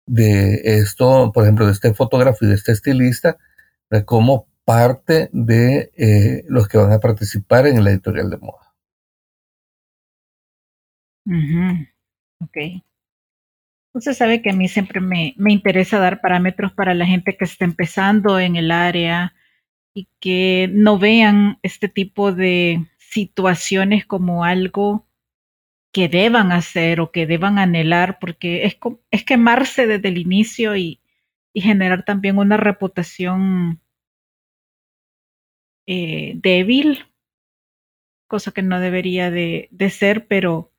de 0.05 0.61
esto, 0.63 1.33
por 1.33 1.43
ejemplo, 1.43 1.65
de 1.65 1.73
este 1.73 1.93
fotógrafo 1.93 2.45
y 2.45 2.47
de 2.47 2.55
este 2.55 2.71
estilista, 2.71 3.37
de 3.89 4.05
como 4.05 4.47
parte 4.67 5.29
de 5.31 5.93
eh, 5.95 6.43
los 6.49 6.67
que 6.67 6.77
van 6.77 6.91
a 6.91 6.99
participar 6.99 7.67
en 7.67 7.77
el 7.77 7.87
editorial 7.87 8.29
de 8.29 8.37
moda. 8.37 8.75
Ok. 12.41 12.83
Usted 13.93 14.11
sabe 14.11 14.41
que 14.41 14.49
a 14.49 14.53
mí 14.53 14.67
siempre 14.67 14.99
me, 14.99 15.33
me, 15.37 15.53
interesa 15.53 15.99
dar 15.99 16.19
parámetros 16.19 16.73
para 16.73 16.93
la 16.93 17.05
gente 17.05 17.37
que 17.37 17.45
está 17.45 17.63
empezando 17.63 18.41
en 18.41 18.57
el 18.57 18.71
área 18.71 19.33
y 19.93 20.09
que 20.19 20.69
no 20.73 20.99
vean 20.99 21.59
este 21.63 21.87
tipo 21.87 22.33
de 22.33 22.85
situaciones 22.97 24.05
como 24.05 24.43
algo 24.43 25.07
que 25.93 26.09
deban 26.09 26.51
hacer 26.51 26.99
o 26.99 27.11
que 27.13 27.25
deban 27.25 27.57
anhelar, 27.57 28.19
porque 28.19 28.65
es, 28.65 28.77
es 29.11 29.23
quemarse 29.23 29.87
desde 29.87 30.09
el 30.09 30.17
inicio 30.17 30.75
y, 30.75 30.99
y 31.53 31.61
generar 31.61 32.03
también 32.03 32.37
una 32.37 32.57
reputación 32.57 33.79
eh, 35.87 36.33
débil, 36.35 37.05
cosa 38.27 38.51
que 38.51 38.61
no 38.61 38.79
debería 38.79 39.31
de, 39.31 39.69
de 39.71 39.89
ser, 39.89 40.27
pero 40.27 40.71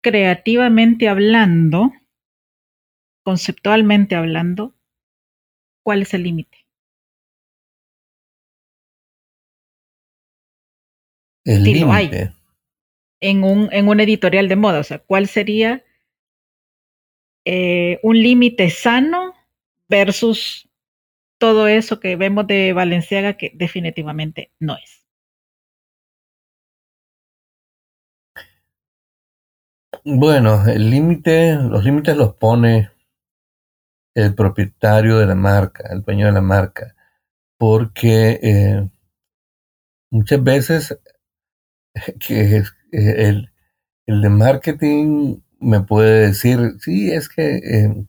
creativamente 0.00 1.08
hablando, 1.08 1.92
conceptualmente 3.24 4.14
hablando, 4.14 4.74
¿cuál 5.84 6.02
es 6.02 6.14
el 6.14 6.22
límite? 6.22 6.58
El 11.44 11.64
límite. 11.64 12.32
En 13.20 13.44
un, 13.44 13.68
en 13.72 13.88
un 13.88 14.00
editorial 14.00 14.48
de 14.48 14.56
moda, 14.56 14.80
o 14.80 14.84
sea, 14.84 14.98
¿cuál 14.98 15.28
sería 15.28 15.84
eh, 17.44 17.98
un 18.02 18.20
límite 18.20 18.70
sano 18.70 19.34
versus 19.88 20.68
todo 21.42 21.66
eso 21.66 21.98
que 21.98 22.14
vemos 22.14 22.46
de 22.46 22.72
Valenciaga 22.72 23.32
que 23.36 23.50
definitivamente 23.52 24.52
no 24.60 24.76
es? 24.76 25.04
Bueno, 30.04 30.64
el 30.68 30.88
límite, 30.88 31.56
los 31.56 31.82
límites 31.82 32.16
los 32.16 32.36
pone 32.36 32.92
el 34.14 34.36
propietario 34.36 35.18
de 35.18 35.26
la 35.26 35.34
marca, 35.34 35.88
el 35.90 36.02
dueño 36.02 36.26
de 36.26 36.32
la 36.32 36.40
marca, 36.40 36.94
porque 37.58 38.38
eh, 38.40 38.88
muchas 40.12 40.44
veces 40.44 40.96
que 42.20 42.58
eh, 42.58 42.64
el, 42.92 43.50
el, 44.06 44.22
de 44.22 44.28
marketing 44.28 45.40
me 45.58 45.80
puede 45.80 46.28
decir, 46.28 46.76
sí, 46.78 47.10
es 47.10 47.28
que 47.28 47.56
eh, 47.56 48.06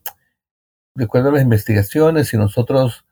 de 0.93 1.03
acuerdo 1.03 1.29
a 1.29 1.31
las 1.31 1.41
investigaciones, 1.41 2.27
si 2.27 2.37
nosotros 2.37 3.02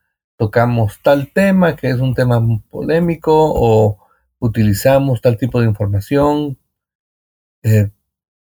tocamos 0.41 0.99
tal 1.03 1.31
tema, 1.31 1.75
que 1.75 1.91
es 1.91 1.99
un 1.99 2.15
tema 2.15 2.41
polémico, 2.71 3.31
o 3.31 3.99
utilizamos 4.39 5.21
tal 5.21 5.37
tipo 5.37 5.61
de 5.61 5.67
información, 5.67 6.57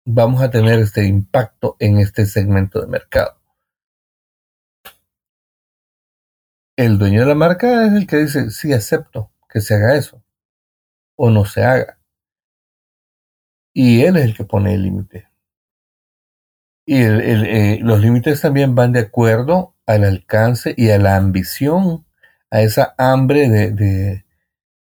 vamos 0.03 0.41
a 0.41 0.49
tener 0.49 0.79
este 0.79 1.05
impacto 1.05 1.77
en 1.79 1.99
este 1.99 2.25
segmento 2.25 2.81
de 2.81 2.87
mercado. 2.87 3.39
El 6.75 6.97
dueño 6.97 7.21
de 7.21 7.27
la 7.27 7.35
marca 7.35 7.85
es 7.85 7.93
el 7.93 8.05
que 8.05 8.17
dice, 8.17 8.49
sí, 8.49 8.73
acepto 8.73 9.31
que 9.47 9.61
se 9.61 9.75
haga 9.75 9.95
eso 9.95 10.21
o 11.15 11.29
no 11.29 11.45
se 11.45 11.63
haga. 11.63 12.01
Y 13.73 14.01
él 14.01 14.17
es 14.17 14.25
el 14.25 14.35
que 14.35 14.43
pone 14.43 14.73
el 14.73 14.83
límite. 14.83 15.29
Y 16.85 17.01
eh, 17.01 17.79
los 17.81 18.01
límites 18.01 18.41
también 18.41 18.75
van 18.75 18.91
de 18.91 18.99
acuerdo 18.99 19.76
al 19.87 20.03
alcance 20.03 20.75
y 20.77 20.91
a 20.91 20.99
la 20.99 21.15
ambición, 21.15 22.05
a 22.51 22.61
esa 22.61 22.93
hambre 22.97 23.49
de, 23.49 23.71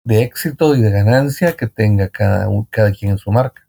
de, 0.04 0.22
éxito 0.22 0.74
y 0.74 0.80
de 0.80 0.90
ganancia 0.90 1.56
que 1.56 1.66
tenga 1.68 2.08
cada, 2.08 2.48
cada 2.70 2.90
quien 2.92 3.12
en 3.12 3.18
su 3.18 3.30
marca. 3.30 3.68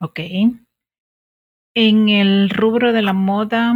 Ok. 0.00 0.20
En 1.74 2.08
el 2.08 2.50
rubro 2.50 2.92
de 2.92 3.02
la 3.02 3.12
moda, 3.12 3.74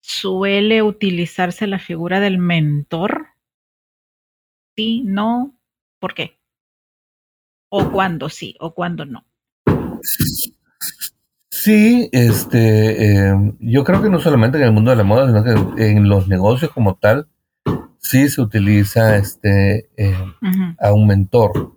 suele 0.00 0.82
utilizarse 0.82 1.66
la 1.66 1.78
figura 1.78 2.20
del 2.20 2.38
mentor? 2.38 3.28
Sí, 4.76 5.02
no, 5.04 5.56
¿por 5.98 6.14
qué? 6.14 6.38
O 7.70 7.90
cuándo 7.90 8.28
sí, 8.28 8.54
o 8.60 8.74
cuándo 8.74 9.04
no. 9.06 9.24
Sí, 11.64 12.10
este, 12.12 13.16
em, 13.16 13.56
yo 13.58 13.84
creo 13.84 14.02
que 14.02 14.10
no 14.10 14.20
solamente 14.20 14.58
en 14.58 14.64
el 14.64 14.72
mundo 14.72 14.90
de 14.90 14.98
la 14.98 15.02
moda, 15.02 15.26
sino 15.26 15.42
que 15.42 15.86
en 15.86 16.10
los 16.10 16.28
negocios 16.28 16.70
como 16.70 16.96
tal, 16.96 17.26
sí 17.96 18.28
se 18.28 18.42
utiliza 18.42 19.16
este, 19.16 19.88
em, 19.96 20.34
a 20.78 20.92
un 20.92 21.06
mentor. 21.06 21.74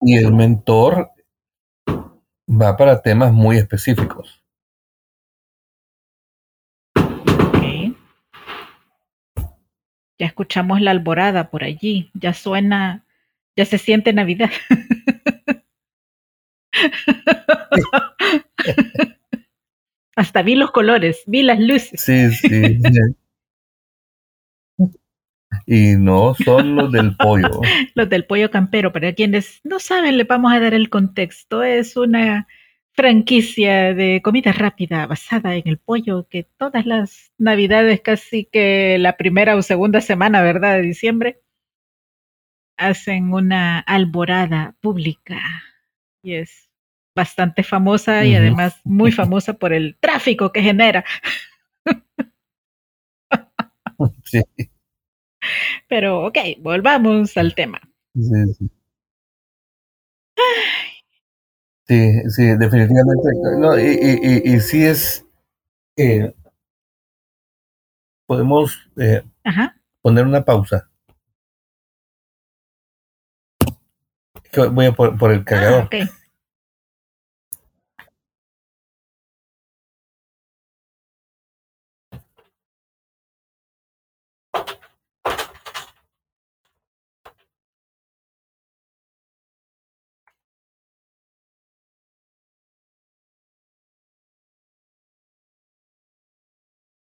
Y 0.00 0.16
el 0.16 0.32
mentor 0.32 1.08
va 2.48 2.76
para 2.76 3.00
temas 3.00 3.32
muy 3.32 3.58
específicos. 3.58 4.42
Ya 10.18 10.26
escuchamos 10.26 10.80
la 10.80 10.90
alborada 10.90 11.48
por 11.48 11.62
allí, 11.62 12.10
ya 12.12 12.34
suena, 12.34 13.04
ya 13.56 13.66
se 13.66 13.78
siente 13.78 14.12
Navidad. 14.12 14.50
Hasta 20.16 20.42
vi 20.42 20.54
los 20.54 20.70
colores, 20.70 21.22
vi 21.26 21.42
las 21.42 21.58
luces. 21.58 22.00
Sí, 22.00 22.30
sí. 22.30 22.78
y 25.66 25.96
no 25.96 26.34
son 26.34 26.76
los 26.76 26.92
del 26.92 27.16
pollo. 27.16 27.60
los 27.94 28.08
del 28.08 28.26
pollo 28.26 28.50
campero, 28.50 28.92
para 28.92 29.12
quienes 29.12 29.60
no 29.64 29.80
saben, 29.80 30.16
le 30.16 30.24
vamos 30.24 30.52
a 30.52 30.60
dar 30.60 30.74
el 30.74 30.88
contexto. 30.90 31.62
Es 31.62 31.96
una 31.96 32.46
franquicia 32.92 33.92
de 33.92 34.20
comida 34.22 34.52
rápida 34.52 35.06
basada 35.06 35.56
en 35.56 35.66
el 35.66 35.78
pollo 35.78 36.28
que 36.28 36.44
todas 36.58 36.86
las 36.86 37.32
navidades, 37.38 38.00
casi 38.00 38.44
que 38.44 38.98
la 38.98 39.16
primera 39.16 39.56
o 39.56 39.62
segunda 39.62 40.00
semana, 40.00 40.42
¿verdad?, 40.42 40.76
de 40.76 40.82
diciembre, 40.82 41.40
hacen 42.76 43.32
una 43.32 43.80
alborada 43.80 44.76
pública 44.80 45.40
y 46.22 46.34
es 46.34 46.68
bastante 47.14 47.62
famosa 47.62 48.24
y 48.24 48.34
además 48.34 48.80
muy 48.84 49.12
famosa 49.12 49.54
por 49.54 49.72
el 49.72 49.96
tráfico 50.00 50.52
que 50.52 50.62
genera. 50.62 51.04
sí. 54.24 54.42
Pero 55.88 56.26
ok, 56.26 56.38
volvamos 56.60 57.36
al 57.36 57.54
tema. 57.54 57.80
Sí, 58.14 58.54
sí. 58.58 58.70
Sí, 61.86 62.30
sí, 62.30 62.42
definitivamente. 62.56 63.28
No, 63.58 63.78
y, 63.78 63.84
y, 63.84 64.54
y, 64.54 64.60
sí 64.60 64.84
es. 64.84 65.24
Eh, 65.96 66.34
podemos 68.26 68.78
eh, 68.96 69.22
poner 70.00 70.24
una 70.24 70.44
pausa. 70.44 70.88
Voy 74.72 74.86
a 74.86 74.92
por, 74.92 75.18
por 75.18 75.32
el 75.32 75.40
ah, 75.40 75.44
cargador. 75.44 75.88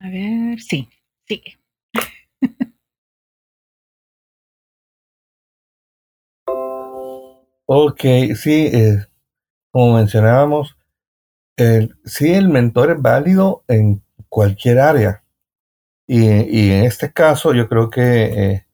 A 0.07 0.09
ver, 0.09 0.61
sí, 0.61 0.87
sigue. 1.27 1.59
ok, 7.65 8.01
sí, 8.35 8.69
eh, 8.71 9.05
como 9.69 9.95
mencionábamos, 9.97 10.77
el, 11.57 11.93
sí, 12.05 12.33
el 12.33 12.47
mentor 12.47 12.91
es 12.91 13.01
válido 13.01 13.65
en 13.67 14.01
cualquier 14.29 14.79
área. 14.79 15.23
Y, 16.07 16.21
y 16.25 16.71
en 16.71 16.85
este 16.85 17.11
caso, 17.11 17.53
yo 17.53 17.67
creo 17.67 17.89
que 17.89 18.23
eh, 18.53 18.67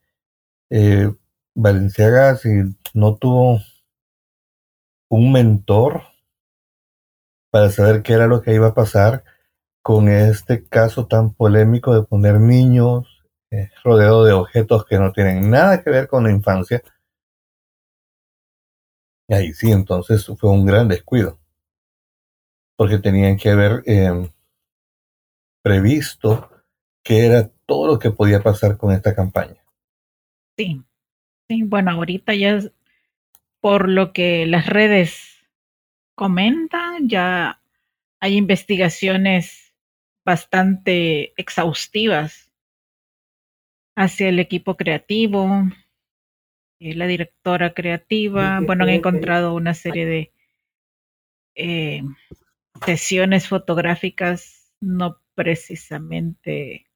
eh 0.69 1.11
Valenciaga, 1.55 2.35
si 2.37 2.49
no 2.93 3.15
tuvo 3.15 3.59
un 5.09 5.31
mentor 5.31 6.03
para 7.49 7.71
saber 7.71 8.03
qué 8.03 8.13
era 8.13 8.27
lo 8.27 8.43
que 8.43 8.53
iba 8.53 8.67
a 8.67 8.75
pasar, 8.75 9.23
con 9.83 10.07
este 10.07 10.65
caso 10.65 11.07
tan 11.07 11.33
polémico 11.33 11.93
de 11.93 12.03
poner 12.03 12.39
niños 12.39 13.21
eh, 13.51 13.69
rodeados 13.83 14.25
de 14.25 14.33
objetos 14.33 14.85
que 14.85 14.97
no 14.97 15.11
tienen 15.11 15.51
nada 15.51 15.83
que 15.83 15.89
ver 15.89 16.07
con 16.07 16.23
la 16.23 16.31
infancia. 16.31 16.81
Y 19.27 19.33
ahí 19.33 19.53
sí, 19.53 19.71
entonces 19.71 20.25
fue 20.39 20.49
un 20.49 20.65
gran 20.65 20.87
descuido, 20.87 21.37
porque 22.77 22.97
tenían 22.97 23.37
que 23.37 23.49
haber 23.49 23.83
em, 23.85 24.29
previsto 25.61 26.49
qué 27.03 27.25
era 27.25 27.49
todo 27.65 27.87
lo 27.87 27.99
que 27.99 28.11
podía 28.11 28.41
pasar 28.41 28.77
con 28.77 28.93
esta 28.93 29.13
campaña. 29.13 29.61
Sí, 30.57 30.81
sí, 31.49 31.63
bueno, 31.63 31.91
ahorita 31.91 32.33
ya 32.35 32.59
por 33.59 33.89
lo 33.89 34.13
que 34.13 34.45
las 34.45 34.65
redes 34.67 35.45
comentan, 36.15 37.09
ya 37.09 37.61
hay 38.19 38.37
investigaciones 38.37 39.62
bastante 40.25 41.33
exhaustivas 41.37 42.51
hacia 43.95 44.29
el 44.29 44.39
equipo 44.39 44.75
creativo, 44.75 45.67
eh, 46.79 46.95
la 46.95 47.07
directora 47.07 47.73
creativa. 47.73 48.59
Bueno, 48.61 48.83
han 48.83 48.89
encontrado 48.89 49.53
una 49.53 49.73
serie 49.73 50.05
de 50.05 50.33
eh, 51.55 52.03
sesiones 52.85 53.47
fotográficas 53.47 54.73
no 54.79 55.19
precisamente 55.35 56.87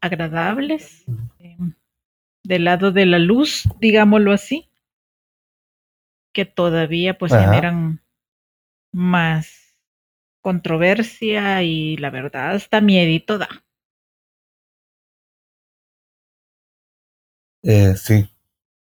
agradables, 0.00 1.04
eh, 1.38 1.56
del 2.42 2.64
lado 2.64 2.92
de 2.92 3.06
la 3.06 3.18
luz, 3.18 3.64
digámoslo 3.80 4.32
así, 4.32 4.68
que 6.32 6.44
todavía 6.44 7.16
pues 7.16 7.32
generan 7.32 8.02
más 8.92 9.63
controversia 10.44 11.62
y 11.62 11.96
la 11.96 12.10
verdad 12.10 12.54
hasta 12.54 12.82
miedito 12.82 13.38
da. 13.38 13.48
Eh, 17.62 17.94
sí, 17.96 18.28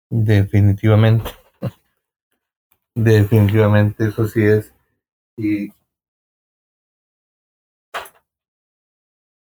definitivamente. 0.09 1.31
Definitivamente, 2.95 4.07
eso 4.07 4.29
sí 4.29 4.45
es. 4.45 4.73
Y 5.37 5.73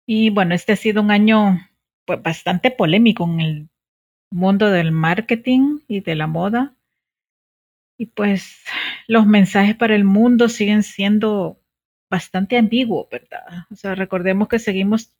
Y 0.06 0.28
bueno, 0.28 0.54
este 0.54 0.72
ha 0.72 0.76
sido 0.76 1.00
un 1.00 1.10
año 1.10 1.58
pues, 2.04 2.22
bastante 2.22 2.70
polémico 2.70 3.24
en 3.24 3.40
el 3.40 3.68
mundo 4.30 4.70
del 4.70 4.92
marketing 4.92 5.78
y 5.88 6.00
de 6.00 6.14
la 6.16 6.26
moda. 6.26 6.74
Y 7.98 8.06
pues 8.06 8.62
los 9.06 9.26
mensajes 9.26 9.74
para 9.74 9.94
el 9.94 10.04
mundo 10.04 10.50
siguen 10.50 10.82
siendo 10.82 11.61
bastante 12.12 12.58
ambiguos, 12.58 13.08
¿verdad? 13.10 13.64
O 13.70 13.74
sea, 13.74 13.94
recordemos 13.94 14.46
que 14.46 14.58
seguimos 14.58 15.14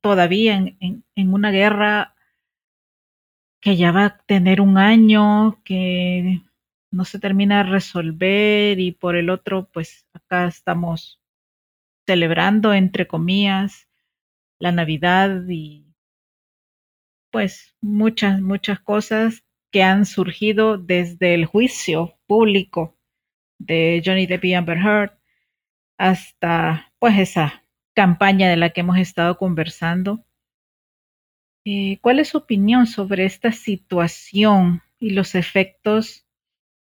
todavía 0.00 0.54
en, 0.54 1.04
en 1.16 1.34
una 1.34 1.50
guerra 1.50 2.14
que 3.60 3.76
ya 3.76 3.90
va 3.90 4.04
a 4.04 4.18
tener 4.18 4.60
un 4.60 4.78
año, 4.78 5.60
que 5.64 6.40
no 6.92 7.04
se 7.04 7.18
termina 7.18 7.64
de 7.64 7.70
resolver 7.70 8.78
y 8.78 8.92
por 8.92 9.16
el 9.16 9.28
otro, 9.28 9.68
pues 9.72 10.06
acá 10.12 10.46
estamos 10.46 11.20
celebrando, 12.06 12.72
entre 12.72 13.08
comillas, 13.08 13.88
la 14.60 14.70
Navidad 14.70 15.48
y 15.48 15.84
pues 17.32 17.74
muchas, 17.80 18.40
muchas 18.40 18.78
cosas 18.78 19.42
que 19.72 19.82
han 19.82 20.06
surgido 20.06 20.78
desde 20.78 21.34
el 21.34 21.44
juicio 21.44 22.16
público 22.28 22.96
de 23.58 24.00
Johnny 24.04 24.26
Depp 24.26 24.44
y 24.44 24.54
Amber 24.54 24.78
Heard 24.78 25.17
hasta 25.98 26.92
pues 26.98 27.18
esa 27.18 27.64
campaña 27.94 28.48
de 28.48 28.56
la 28.56 28.70
que 28.70 28.80
hemos 28.80 28.98
estado 28.98 29.36
conversando. 29.36 30.24
Eh, 31.66 31.98
¿Cuál 32.00 32.20
es 32.20 32.28
su 32.28 32.38
opinión 32.38 32.86
sobre 32.86 33.24
esta 33.24 33.52
situación 33.52 34.82
y 35.00 35.10
los 35.10 35.34
efectos 35.34 36.24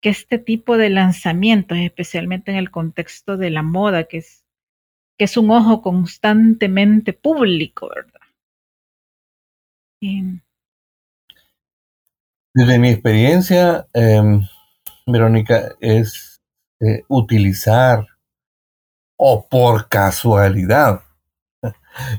que 0.02 0.10
este 0.10 0.38
tipo 0.38 0.78
de 0.78 0.90
lanzamientos, 0.90 1.78
especialmente 1.80 2.52
en 2.52 2.58
el 2.58 2.72
contexto 2.72 3.36
de 3.36 3.50
la 3.50 3.64
moda, 3.64 4.06
que 4.06 4.20
es 4.20 4.46
que 5.18 5.26
es 5.26 5.36
un 5.36 5.50
ojo 5.50 5.82
constantemente 5.82 7.12
público, 7.12 7.90
¿verdad? 7.90 8.22
Desde 12.54 12.80
mi 12.80 12.90
experiencia, 12.90 13.88
em, 13.94 14.42
Verónica, 15.08 15.76
es 15.80 16.40
eh, 16.80 17.02
utilizar 17.08 18.06
o 19.18 19.48
por 19.48 19.90
casualidad 19.90 21.02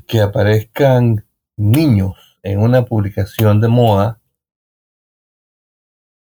que 0.06 0.20
aparezcan 0.20 1.24
niños 1.56 2.38
en 2.42 2.60
una 2.60 2.84
publicación 2.84 3.60
de 3.60 3.68
moda, 3.68 4.20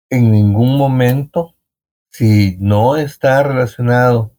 en 0.10 0.32
ningún 0.32 0.78
momento, 0.78 1.56
si 2.12 2.58
no 2.60 2.98
está 2.98 3.44
relacionado 3.44 4.34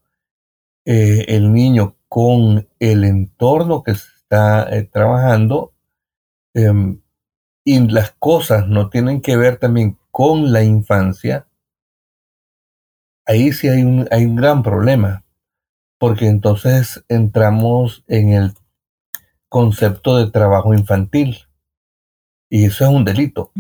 eh, 0.85 1.25
el 1.29 1.53
niño 1.53 1.97
con 2.09 2.69
el 2.81 3.05
entorno 3.05 3.83
que 3.83 3.95
se 3.95 4.09
está 4.17 4.69
eh, 4.77 4.83
trabajando 4.83 5.73
em, 6.55 7.01
y 7.65 7.79
las 7.89 8.11
cosas 8.13 8.67
no 8.67 8.91
tienen 8.91 9.21
que 9.21 9.37
ver 9.37 9.59
también 9.59 9.97
con 10.11 10.53
la 10.53 10.65
infancia, 10.65 11.47
ahí 13.27 13.53
sí 13.53 13.69
hay 13.69 13.85
un, 13.85 14.09
hay 14.11 14.25
un 14.27 14.35
gran 14.35 14.63
problema, 14.63 15.25
porque 16.01 16.29
entonces 16.29 17.05
entramos 17.09 18.05
en 18.09 18.33
el 18.33 18.55
concepto 19.51 20.17
de 20.17 20.31
trabajo 20.31 20.73
infantil 20.73 21.37
y 22.49 22.65
eso 22.65 22.85
es 22.85 22.91
un 22.91 23.05
delito. 23.05 23.53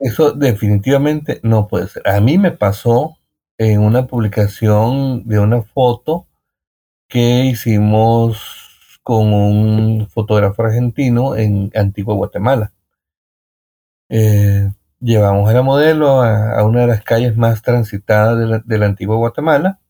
Eso 0.00 0.32
definitivamente 0.32 1.38
no 1.44 1.68
puede 1.68 1.86
ser. 1.86 2.08
A 2.08 2.20
mí 2.20 2.38
me 2.38 2.50
pasó 2.50 3.18
en 3.56 3.80
una 3.80 4.08
publicación 4.08 5.22
de 5.28 5.38
una 5.38 5.62
foto 5.62 6.26
que 7.08 7.44
hicimos 7.44 8.98
con 9.04 9.32
un 9.32 10.08
fotógrafo 10.10 10.64
argentino 10.64 11.36
en 11.36 11.70
Antigua 11.76 12.16
Guatemala. 12.16 12.72
Eh, 14.08 14.72
llevamos 15.00 15.48
a 15.48 15.52
la 15.52 15.62
modelo 15.62 16.22
a, 16.22 16.64
una 16.64 16.82
de 16.82 16.86
las 16.88 17.02
calles 17.02 17.36
más 17.36 17.62
transitadas 17.62 18.64
de 18.66 18.78
la, 18.78 18.86
Antigua 18.86 19.16
Guatemala 19.16 19.80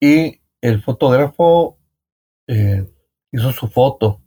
y 0.00 0.40
el 0.60 0.82
fotógrafo 0.82 1.78
eh, 2.46 2.90
hizo 3.32 3.52
su 3.52 3.68
foto. 3.68 4.20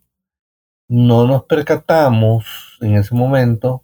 No 0.88 1.28
nos 1.28 1.44
percatamos 1.44 2.78
en 2.82 2.96
ese 2.96 3.14
momento 3.14 3.84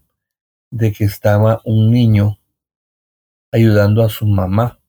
de 0.71 0.91
que 0.91 1.03
estaba 1.03 1.61
un 1.65 1.91
niño 1.91 2.39
ayudando 3.51 4.03
a 4.03 4.09
su 4.09 4.25
mamá. 4.25 4.79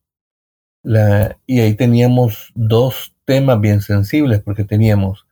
Y 1.47 1.61
ahí 1.61 1.75
teníamos 1.75 2.53
dos 2.55 3.15
temas 3.25 3.61
bien 3.61 3.81
sensibles, 3.81 4.41
porque 4.41 4.65
teníamos 4.65 5.27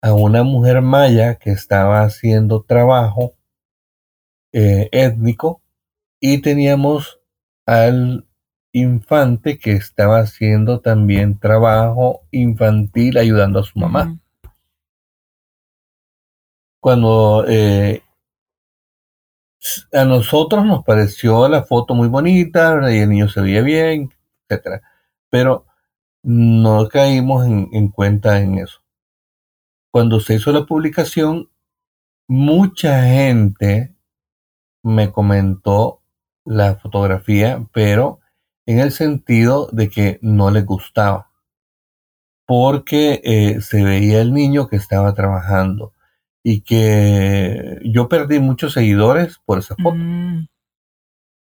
a 0.00 0.12
una 0.14 0.42
mujer 0.42 0.82
maya 0.82 1.36
que 1.36 1.50
estaba 1.50 2.02
haciendo 2.02 2.62
trabajo 2.62 3.34
eh, 4.54 4.88
étnico 4.92 5.60
y 6.20 6.40
teníamos 6.40 7.18
al 7.66 8.24
infante 8.70 9.58
que 9.58 9.72
estaba 9.72 10.20
haciendo 10.20 10.80
también 10.80 11.38
trabajo 11.40 12.22
infantil 12.30 13.18
ayudando 13.18 13.58
a 13.58 13.64
su 13.64 13.78
mamá. 13.78 14.16
Cuando 16.80 17.44
eh, 17.48 18.02
a 19.92 20.04
nosotros 20.04 20.64
nos 20.64 20.84
pareció 20.84 21.48
la 21.48 21.64
foto 21.64 21.94
muy 21.94 22.06
bonita, 22.06 22.78
y 22.92 22.98
el 22.98 23.08
niño 23.08 23.28
se 23.28 23.40
veía 23.40 23.62
bien, 23.62 24.10
etcétera, 24.48 24.82
pero 25.30 25.66
no 26.22 26.88
caímos 26.88 27.44
en, 27.46 27.88
cuenta 27.88 28.40
en 28.40 28.58
eso. 28.58 28.82
Cuando 29.90 30.20
se 30.20 30.34
hizo 30.34 30.52
la 30.52 30.64
publicación, 30.64 31.50
mucha 32.28 33.02
gente 33.02 33.93
me 34.84 35.12
comentó 35.12 36.02
la 36.46 36.76
fotografía, 36.76 37.66
pero 37.72 38.20
en 38.66 38.80
el 38.80 38.92
sentido 38.92 39.68
de 39.72 39.90
que 39.90 40.20
no 40.22 40.50
les 40.52 40.66
gustaba, 40.66 41.30
porque 42.46 43.20
eh, 43.24 43.60
se 43.60 43.82
veía 43.82 44.20
el 44.20 44.32
niño 44.32 44.68
que 44.68 44.76
estaba 44.76 45.14
trabajando 45.14 45.92
y 46.42 46.60
que 46.62 47.80
yo 47.84 48.08
perdí 48.08 48.38
muchos 48.40 48.74
seguidores 48.74 49.38
por 49.46 49.58
esa 49.58 49.76
foto. 49.76 49.96
Mm, 49.96 50.46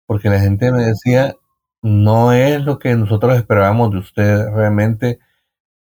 Porque 0.05 0.29
la 0.29 0.39
gente 0.39 0.71
me 0.71 0.83
decía, 0.83 1.35
no 1.81 2.31
es 2.33 2.63
lo 2.63 2.79
que 2.79 2.95
nosotros 2.95 3.35
esperábamos 3.37 3.91
de 3.91 3.97
usted 3.99 4.49
realmente 4.53 5.19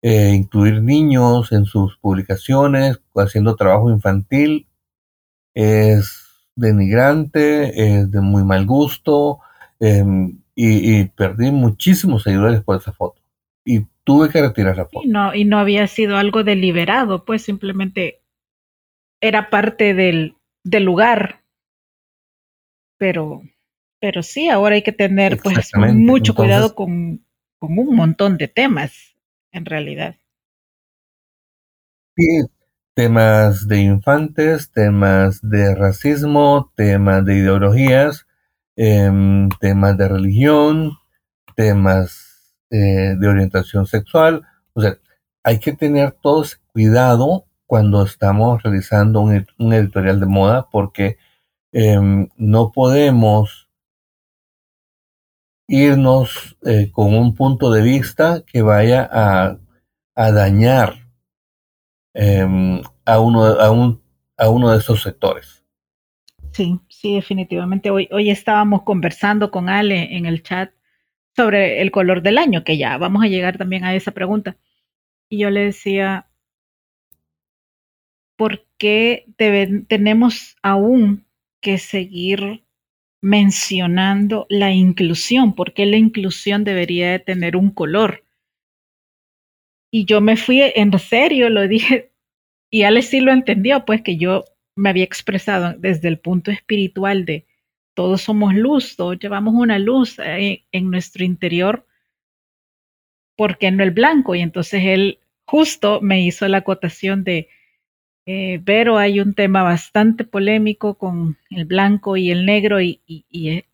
eh, 0.03 0.33
incluir 0.35 0.83
niños 0.83 1.53
en 1.53 1.67
sus 1.67 1.99
publicaciones, 1.99 3.01
haciendo 3.17 3.57
trabajo 3.57 3.91
infantil, 3.91 4.69
es 5.55 6.26
denigrante, 6.57 7.99
es 8.01 8.11
de 8.11 8.21
muy 8.21 8.45
mal 8.45 8.67
gusto, 8.67 9.41
em, 9.81 10.39
y, 10.55 11.01
y 11.01 11.05
perdí 11.07 11.53
muchísimos 11.53 12.23
seguidores 12.25 12.63
por 12.63 12.77
esa 12.79 12.93
foto. 12.93 13.23
Y 13.65 13.87
tuve 14.05 14.31
que 14.31 14.41
retirar 14.43 14.77
la 14.77 14.89
y 14.91 14.99
foto. 14.99 15.09
no, 15.09 15.35
y 15.35 15.45
no 15.45 15.59
había 15.59 15.87
sido 15.89 16.17
algo 16.17 16.45
deliberado, 16.45 17.25
pues 17.25 17.43
simplemente 17.43 18.23
era 19.21 19.51
parte 19.51 19.95
del, 19.95 20.37
del 20.65 20.85
lugar. 20.85 21.43
Pero, 22.99 23.43
pero 24.01 24.23
sí, 24.23 24.49
ahora 24.49 24.77
hay 24.77 24.83
que 24.83 24.93
tener 24.93 25.41
pues 25.43 25.73
mucho 25.77 26.35
cuidado 26.35 26.75
con, 26.75 27.27
con 27.59 27.79
un 27.79 27.95
montón 27.95 28.39
de 28.39 28.49
temas, 28.49 29.17
en 29.53 29.67
realidad. 29.67 30.17
sí, 32.17 32.25
temas 32.97 33.69
de 33.69 33.83
infantes, 33.83 34.73
temas 34.73 35.41
de 35.43 35.75
racismo, 35.75 36.73
temas 36.77 37.27
de 37.27 37.37
ideologías, 37.37 38.27
em, 38.75 39.51
temas 39.61 39.99
de 39.99 40.09
religión, 40.09 40.93
temas 41.55 42.55
eh, 42.71 43.15
de 43.19 43.29
orientación 43.29 43.87
sexual. 43.87 44.47
O 44.73 44.81
sea, 44.81 44.97
hay 45.45 45.61
que 45.61 45.75
tener 45.75 46.13
todo 46.13 46.43
ese 46.45 46.57
cuidado 46.73 47.45
cuando 47.67 48.03
estamos 48.03 48.63
realizando 48.63 49.21
un 49.21 49.73
editorial 49.75 50.19
de 50.19 50.27
moda 50.27 50.69
porque 50.73 51.19
em, 51.73 52.31
no 52.39 52.73
podemos 52.73 53.69
irnos 55.69 56.57
eh, 56.65 56.91
con 56.93 57.15
un 57.15 57.35
punto 57.35 57.71
de 57.71 57.83
vista 57.83 58.43
que 58.47 58.63
vaya 58.63 59.07
a, 59.13 59.59
a 60.15 60.33
dañar 60.33 61.06
em, 62.17 62.81
a, 63.05 63.21
uno, 63.21 63.45
a, 63.45 63.71
un, 63.71 64.03
a 64.39 64.49
uno 64.49 64.73
de 64.73 64.79
esos 64.79 65.03
sectores. 65.03 65.63
Sí, 66.53 66.81
sí, 66.89 67.15
definitivamente. 67.15 67.91
Hoy, 67.91 68.09
hoy 68.11 68.31
estábamos 68.31 68.83
conversando 68.83 69.51
con 69.51 69.69
Ale 69.69 70.17
en 70.17 70.25
el 70.25 70.43
chat 70.43 70.73
sobre 71.37 71.83
el 71.83 71.91
color 71.91 72.23
del 72.23 72.39
año, 72.39 72.65
que 72.65 72.79
ya 72.79 72.97
vamos 72.97 73.23
a 73.23 73.29
llegar 73.29 73.59
también 73.59 73.85
a 73.85 73.95
esa 73.95 74.13
pregunta. 74.13 74.57
Y 75.29 75.39
yo 75.39 75.51
le 75.51 75.65
decía, 75.65 76.31
¿por 78.37 78.67
qué 78.79 79.27
tenemos 79.89 80.57
aún 80.63 81.27
que 81.61 81.77
seguir 81.77 82.65
mencionando 83.21 84.47
la 84.49 84.73
inclusión? 84.73 85.55
¿Por 85.55 85.75
qué 85.75 85.85
la 85.85 85.97
inclusión 85.97 86.65
debería 86.65 87.11
de 87.11 87.19
tener 87.19 87.57
un 87.57 87.71
color? 87.71 88.26
Y 89.91 90.05
yo 90.05 90.21
me 90.21 90.37
fui 90.37 90.61
en 90.63 90.99
serio, 90.99 91.49
lo 91.49 91.69
dije, 91.69 92.13
y 92.71 92.83
Ale 92.83 93.03
sí 93.03 93.21
lo 93.21 93.33
entendió, 93.33 93.85
pues 93.85 94.03
que 94.03 94.17
yo 94.17 94.45
me 94.77 94.91
había 94.91 95.05
expresado 95.05 95.75
desde 95.79 96.09
el 96.09 96.19
punto 96.19 96.51
espiritual 96.51 97.25
de 97.25 97.47
todos 97.95 98.21
somos 98.21 98.55
luz, 98.55 98.95
todos 98.97 99.19
llevamos 99.19 99.55
una 99.55 99.79
luz 99.79 100.19
eh, 100.19 100.65
en 100.71 100.91
nuestro 100.91 101.25
interior, 101.25 101.87
¿por 103.37 103.57
qué 103.57 103.71
no 103.71 103.83
el 103.83 103.91
blanco? 103.91 104.35
Y 104.35 104.41
entonces 104.41 104.83
él 104.85 105.19
justo 105.47 106.01
me 106.03 106.21
hizo 106.23 106.47
la 106.47 106.59
acotación 106.59 107.25
de, 107.25 107.49
eh, 108.27 108.61
pero 108.65 108.99
hay 108.99 109.21
un 109.21 109.35
tema 109.35 109.63
bastante 109.63 110.25
polémico 110.25 110.97
con 110.99 111.39
el 111.49 111.65
blanco 111.65 112.17
y 112.19 112.31
el 112.31 112.45
negro 112.45 112.81
y, 112.83 113.01
y, 113.07 113.25
y, 113.31 113.49
eh, 113.51 113.67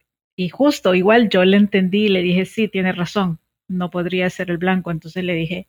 justo 0.51 0.94
igual 0.94 1.29
yo 1.29 1.44
le 1.44 1.57
entendí 1.57 2.05
y 2.05 2.09
le 2.09 2.22
dije, 2.22 2.44
sí, 2.44 2.68
tiene 2.68 2.92
razón, 2.92 3.40
no 3.68 3.90
podría 3.90 4.29
ser 4.31 4.51
el 4.51 4.59
blanco. 4.59 4.90
Entonces 4.90 5.25
le 5.25 5.35
dije, 5.35 5.66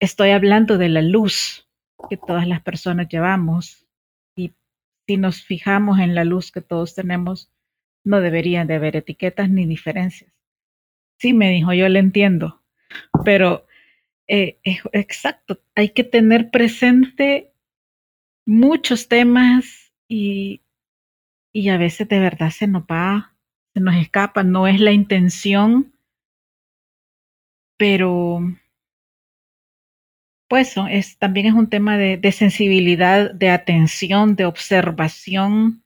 estoy 0.00 0.30
hablando 0.30 0.78
de 0.78 0.88
la 0.88 1.02
luz 1.02 1.68
que 2.08 2.16
todas 2.16 2.46
las 2.46 2.62
personas 2.62 3.08
llevamos 3.08 3.86
y 4.36 4.54
si 5.06 5.16
nos 5.16 5.44
fijamos 5.44 5.98
en 5.98 6.14
la 6.14 6.24
luz 6.24 6.52
que 6.52 6.60
todos 6.60 6.94
tenemos, 6.94 7.52
no 8.04 8.20
deberían 8.20 8.66
de 8.66 8.74
haber 8.74 8.96
etiquetas 8.96 9.50
ni 9.50 9.66
diferencias. 9.66 10.32
Sí, 11.18 11.32
me 11.32 11.50
dijo, 11.50 11.72
yo 11.72 11.88
le 11.88 11.98
entiendo, 11.98 12.62
pero 13.24 13.66
eh, 14.28 14.58
exacto, 14.92 15.60
hay 15.74 15.90
que 15.90 16.04
tener 16.04 16.50
presente 16.50 17.52
muchos 18.44 19.08
temas 19.08 19.92
y, 20.08 20.62
y 21.52 21.68
a 21.70 21.78
veces 21.78 22.08
de 22.08 22.20
verdad 22.20 22.50
se 22.50 22.66
nos 22.66 22.82
va, 22.82 23.34
se 23.74 23.80
nos 23.80 23.96
escapa, 23.96 24.42
no 24.42 24.66
es 24.66 24.80
la 24.80 24.92
intención, 24.92 25.94
pero 27.78 28.40
pues 30.48 30.74
también 31.18 31.46
es 31.46 31.54
un 31.54 31.68
tema 31.68 31.98
de, 31.98 32.20
sensibilidad, 32.32 33.32
de 33.34 33.50
atención, 33.50 34.36
de 34.36 34.46
observación, 34.46 35.84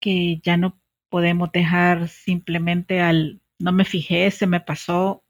que 0.00 0.40
ya 0.44 0.56
no 0.56 0.80
podemos 1.10 1.52
dejar 1.52 2.08
simplemente 2.08 3.00
al 3.00 3.42
no 3.58 3.72
me 3.72 3.84
fijé, 3.84 4.30
se 4.32 4.46
me 4.46 4.60
pasó 4.60 5.24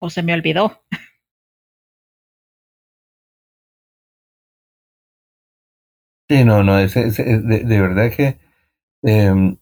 o 0.00 0.10
se 0.10 0.22
me 0.22 0.34
olvidó. 0.34 0.82
Sí, 6.28 6.44
no, 6.44 6.62
no, 6.62 6.78
es, 6.78 6.96
es- 6.96 7.16
de 7.16 7.80
verdad 7.80 8.10
que 8.14 8.38
em, 9.02 9.58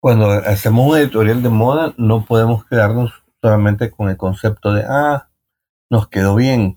cuando 0.00 0.30
hacemos 0.30 0.88
un 0.88 0.96
editorial 0.98 1.42
de 1.42 1.48
moda 1.48 1.94
no 1.96 2.24
podemos 2.24 2.64
quedarnos 2.66 3.12
solamente 3.42 3.90
con 3.90 4.08
el 4.08 4.16
concepto 4.16 4.72
de, 4.72 4.84
ah, 4.88 5.28
nos 5.94 6.08
quedó 6.08 6.34
bien. 6.34 6.76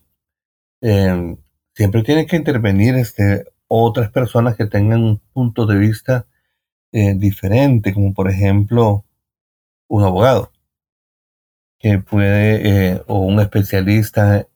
Em, 0.79 1.37
siempre 1.73 2.03
tienen 2.03 2.27
que 2.27 2.35
intervenir 2.35 2.93
este, 2.95 3.45
otras 3.67 4.11
personas 4.11 4.55
que 4.55 4.67
tengan 4.67 5.03
un 5.03 5.19
punto 5.33 5.65
de 5.65 5.75
vista 5.79 6.27
eh, 6.91 7.15
diferente, 7.15 7.95
como 7.95 8.13
por 8.13 8.29
ejemplo 8.29 9.05
un 9.87 10.03
abogado 10.03 10.51
que 11.79 11.97
puede, 11.97 12.93
eh, 12.93 13.03
o 13.07 13.21
un 13.21 13.39
especialista 13.39 14.47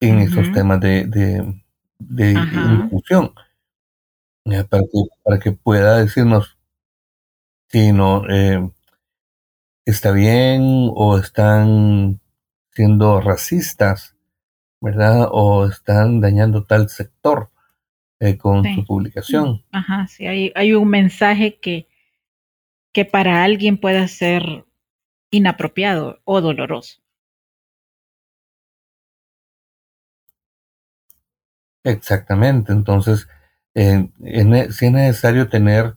en 0.00 0.18
esos 0.20 0.52
temas 0.52 0.78
de, 0.80 1.06
de, 1.98 2.30
inclusión, 2.30 3.32
eh, 4.44 4.62
para 4.62 4.82
que, 4.82 4.98
para 5.24 5.38
que 5.40 5.50
pueda 5.50 5.98
decirnos 5.98 6.56
si 7.70 7.90
no 7.90 8.22
está 9.84 10.12
bien 10.12 10.90
o 10.94 11.18
están 11.18 12.20
siendo 12.76 13.22
racistas, 13.22 14.14
¿verdad? 14.82 15.28
O 15.32 15.66
están 15.66 16.20
dañando 16.20 16.64
tal 16.64 16.90
sector 16.90 17.50
eh, 18.20 18.36
con 18.36 18.64
su 18.64 18.68
sí. 18.70 18.80
Mm, 18.82 18.84
publicación. 18.86 19.64
Ajá, 19.72 20.06
sí, 20.08 20.26
hay, 20.26 20.52
hay 20.54 20.74
un 20.74 20.88
mensaje 20.88 21.58
que, 21.58 21.88
que 22.92 23.06
para 23.06 23.44
alguien 23.44 23.78
pueda 23.78 24.06
ser 24.08 24.66
inapropiado 25.30 26.20
o 26.24 26.42
doloroso. 26.42 27.00
Exactamente. 31.84 32.72
Entonces, 32.72 33.28
eh, 33.74 34.08
es 34.24 34.46
ne- 34.46 34.72
sí 34.72 34.86
es 34.86 34.92
necesario 34.92 35.48
tener 35.48 35.96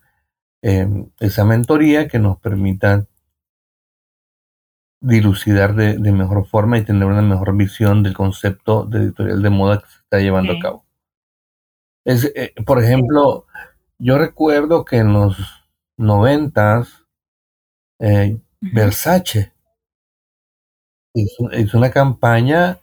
eh, 0.62 0.88
esa 1.20 1.46
mentoría 1.46 2.08
que 2.08 2.20
nos 2.20 2.40
permita 2.40 3.08
dilucidar 5.02 5.76
de, 5.76 5.98
de 5.98 6.12
mejor 6.12 6.46
forma 6.48 6.78
y 6.78 6.84
tener 6.84 7.06
una 7.06 7.22
mejor 7.22 7.56
visión 7.56 8.04
del 8.04 8.14
concepto 8.14 8.86
de 8.86 9.00
editorial 9.00 9.42
de 9.42 9.50
moda 9.50 9.80
que 9.80 9.88
se 9.88 10.00
está 10.00 10.20
llevando 10.20 10.54
a 10.54 10.60
cabo. 10.60 10.86
Es, 12.06 12.26
eh, 12.36 12.54
por 12.66 12.82
ejemplo, 12.82 13.46
yo 13.98 14.18
recuerdo 14.18 14.86
que 14.86 14.98
en 14.98 15.14
los 15.14 15.38
noventas, 15.98 17.06
eh, 18.00 18.38
Versace 18.62 19.54
hizo, 21.14 21.52
hizo 21.54 21.78
una 21.78 21.92
campaña 21.92 22.80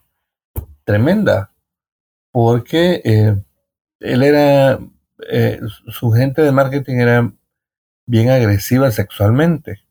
tremenda 0.84 1.52
porque 2.32 3.00
eh, 3.04 3.36
él 4.00 4.22
era, 4.22 4.78
eh, 5.30 5.60
su 5.88 6.10
gente 6.12 6.42
de 6.42 6.52
marketing 6.52 6.96
era 6.96 7.32
bien 8.06 8.30
agresiva 8.30 8.90
sexualmente. 8.90 9.82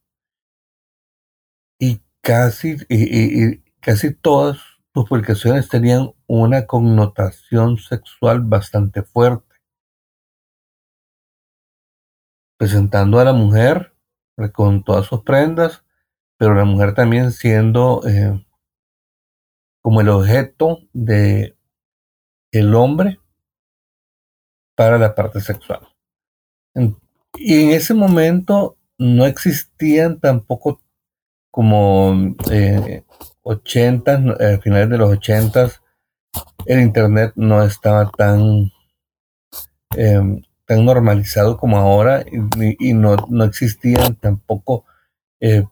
Y 1.79 2.01
casi, 2.25 2.77
y, 2.89 3.45
y- 3.51 3.63
casi 3.79 4.11
todas 4.11 4.57
sus 4.95 5.07
publicaciones 5.07 5.69
tenían 5.69 6.11
una 6.25 6.65
connotación 6.65 7.77
sexual 7.77 8.41
bastante 8.41 9.03
fuerte, 9.03 9.55
presentando 12.57 13.19
a 13.19 13.25
la 13.25 13.33
mujer 13.33 13.93
eh, 14.37 14.51
con 14.51 14.83
todas 14.83 15.05
sus 15.05 15.21
prendas, 15.21 15.83
pero 16.37 16.55
la 16.55 16.65
mujer 16.65 16.95
también 16.95 17.31
siendo 17.31 18.01
eh, 18.07 18.43
como 19.83 20.01
el 20.01 20.09
objeto 20.09 20.79
de, 20.93 21.55
el 22.51 22.73
hombre 22.73 23.19
para 24.75 24.97
la 24.97 25.13
parte 25.13 25.41
sexual. 25.41 25.87
Y 27.37 27.63
en 27.63 27.69
ese 27.71 27.93
momento 27.93 28.77
no 28.97 29.25
existían 29.25 30.19
tampoco 30.19 30.81
como 31.55 32.35
eh, 32.51 33.05
80, 33.43 34.11
a 34.11 34.57
finales 34.59 34.89
de 34.89 34.97
los 34.97 35.09
80, 35.09 35.71
el 36.65 36.81
Internet 36.81 37.31
no 37.37 37.63
estaba 37.63 38.11
tan, 38.11 38.73
em, 39.95 40.41
tan 40.65 40.83
normalizado 40.83 41.55
como 41.55 41.77
ahora 41.77 42.25
y, 42.77 42.91
no, 42.93 43.15
no, 43.29 43.45
existían 43.45 44.15
tampoco 44.15 44.83
eh, 45.39 45.63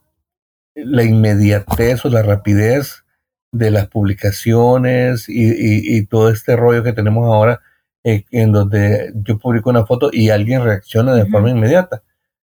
la 0.74 1.04
inmediatez 1.04 2.06
o 2.06 2.10
la 2.10 2.22
rapidez 2.22 3.04
de 3.52 3.70
las 3.70 3.88
publicaciones 3.90 5.26
y, 5.28 6.06
todo 6.06 6.30
este 6.30 6.56
rollo 6.56 6.82
que 6.82 6.94
tenemos 6.94 7.26
ahora 7.26 7.62
eh, 8.06 8.24
en 8.32 8.54
donde 8.54 9.12
yo 9.16 9.38
publico 9.38 9.70
una 9.70 9.86
foto 9.86 10.12
y 10.14 10.30
alguien 10.30 10.64
reacciona 10.64 11.14
de 11.14 11.26
forma 11.26 11.50
inmediata, 11.50 12.04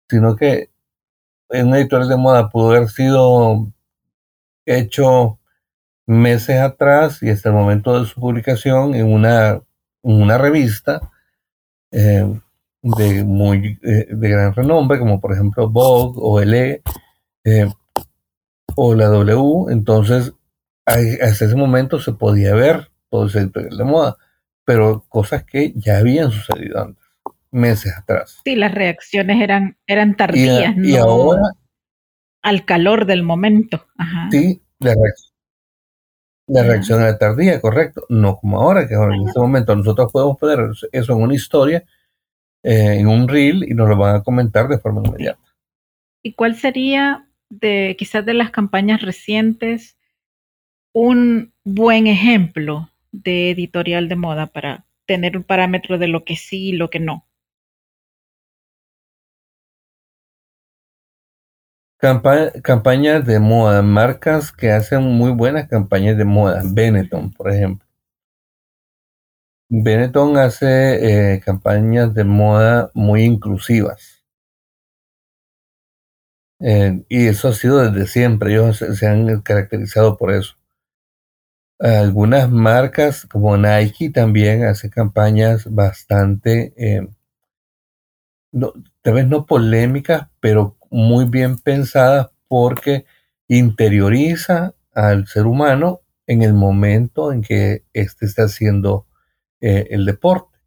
sino 0.09 0.35
que 0.35 0.71
en 1.51 1.69
un 1.69 1.77
editorial 1.77 2.09
de 2.09 2.17
moda 2.17 2.49
pudo 2.49 2.71
haber 2.71 2.89
sido 2.89 3.73
hecho 4.67 5.39
meses 6.07 6.61
atrás 6.61 7.23
y 7.23 7.31
hasta 7.31 7.51
el 7.51 7.55
momento 7.55 8.01
de 8.01 8.07
su 8.07 8.21
publicación 8.21 8.95
en 8.95 9.13
una, 9.13 9.61
una 10.03 10.39
revista 10.39 11.11
eh, 11.91 12.27
de 12.83 13.25
muy 13.25 13.79
eh, 13.83 14.07
de 14.11 14.29
gran 14.29 14.55
renombre, 14.55 14.99
como 14.99 15.21
por 15.21 15.33
ejemplo 15.33 15.69
Vogue 15.69 16.19
o 16.23 16.41
LE 16.41 16.83
eh, 17.45 17.69
o 18.75 18.95
la 18.95 19.07
W. 19.07 19.73
Entonces, 19.73 20.33
hasta 20.87 21.45
ese 21.45 21.57
momento 21.57 22.01
se 22.01 22.13
podía 22.13 22.55
ver 22.55 22.91
todo 23.11 23.27
ese 23.27 23.41
editorial 23.41 23.77
de 23.77 23.85
moda, 23.85 24.17
pero 24.65 25.05
cosas 25.09 25.45
que 25.45 25.73
ya 25.77 25.99
habían 25.99 26.31
sucedido 26.31 26.81
antes, 26.81 26.98
meses 27.51 27.97
atrás. 27.97 28.41
Sí, 28.45 28.55
las 28.55 28.75
reacciones 28.75 29.41
eran, 29.41 29.77
eran 29.87 30.17
tardías, 30.17 30.75
y, 30.77 30.97
ahora 30.97 31.43
al 32.43 32.65
calor 32.65 33.05
del 33.05 33.23
momento. 33.23 33.87
Sí, 34.31 34.63
la 34.79 34.95
reacción, 34.95 35.35
la 36.47 36.63
reacción 36.63 37.03
era 37.03 37.19
tardía, 37.19 37.61
correcto. 37.61 38.07
No 38.09 38.39
como 38.39 38.61
ahora, 38.61 38.89
que 38.89 38.95
en 38.95 39.29
este 39.29 39.39
momento 39.39 39.77
nosotros 39.77 40.11
podemos 40.11 40.39
poner 40.39 40.61
eso 40.93 41.13
en 41.13 41.23
una 41.23 41.35
historia, 41.35 41.85
eh, 42.63 42.97
en 42.99 43.07
un 43.07 43.29
reel, 43.29 43.65
y 43.65 43.75
nos 43.75 43.89
lo 43.89 43.97
van 43.97 44.17
a 44.17 44.23
comentar 44.23 44.69
de 44.69 44.79
forma 44.79 45.03
inmediata. 45.05 45.41
¿Y 46.23 46.33
cuál 46.33 46.57
sería, 46.57 47.29
de 47.51 47.97
quizás 47.99 48.25
de 48.25 48.35
las 48.35 48.51
campañas 48.51 49.03
recientes, 49.03 49.99
un 50.95 51.53
buen 51.65 52.07
ejemplo 52.07 52.91
de 53.13 53.51
editorial 53.51 54.09
de 54.09 54.17
moda 54.17 54.47
para 54.47 54.87
tener 55.07 55.37
un 55.37 55.45
parámetro 55.45 55.99
de 55.99 56.09
lo 56.09 56.25
que 56.25 56.37
sí 56.37 56.69
y 56.69 56.73
lo 56.73 56.89
que 56.89 57.01
no? 57.01 57.28
Campañas 61.99 63.27
de 63.27 63.41
moda, 63.41 63.83
marcas 63.83 64.53
que 64.53 64.73
hacen 64.73 65.03
muy 65.03 65.33
buenas 65.33 65.69
campañas 65.69 66.17
de 66.17 66.25
moda. 66.25 66.63
Benetton, 66.65 67.33
por 67.33 67.51
ejemplo. 67.51 67.87
Benetton 69.71 70.37
hace 70.39 71.35
eh, 71.35 71.41
campañas 71.41 72.15
de 72.15 72.25
moda 72.25 72.91
muy 72.95 73.23
inclusivas. 73.23 74.23
Eh, 76.61 77.05
y 77.09 77.27
eso 77.27 77.49
ha 77.49 77.53
sido 77.53 77.91
desde 77.91 78.07
siempre, 78.09 78.53
ellos 78.53 78.79
se, 78.79 79.07
han 79.07 79.43
caracterizado 79.43 80.17
por 80.17 80.33
eso. 80.33 80.55
Algunas 81.81 82.51
marcas 82.51 83.27
como 83.27 83.57
Nike 83.57 84.11
también 84.11 84.65
hacen 84.65 84.91
campañas 84.91 85.65
bastante, 85.73 86.73
eh, 86.77 87.09
tal 89.03 89.15
vez 89.15 89.27
no 89.29 89.47
polémicas, 89.47 90.29
pero 90.41 90.78
muy 90.91 91.25
bien 91.27 91.59
pensada 91.59 92.33
porque 92.49 93.05
interioriza 93.49 94.75
al 94.95 95.27
ser 95.27 95.47
humano 95.47 96.03
en 96.27 96.43
el 96.43 96.55
momento 96.55 97.33
en 97.33 97.43
que 97.43 97.85
éste 97.93 98.27
está 98.27 98.45
haciendo 98.45 99.07
eh, 99.61 99.89
el 99.91 100.05
deporte. 100.05 100.59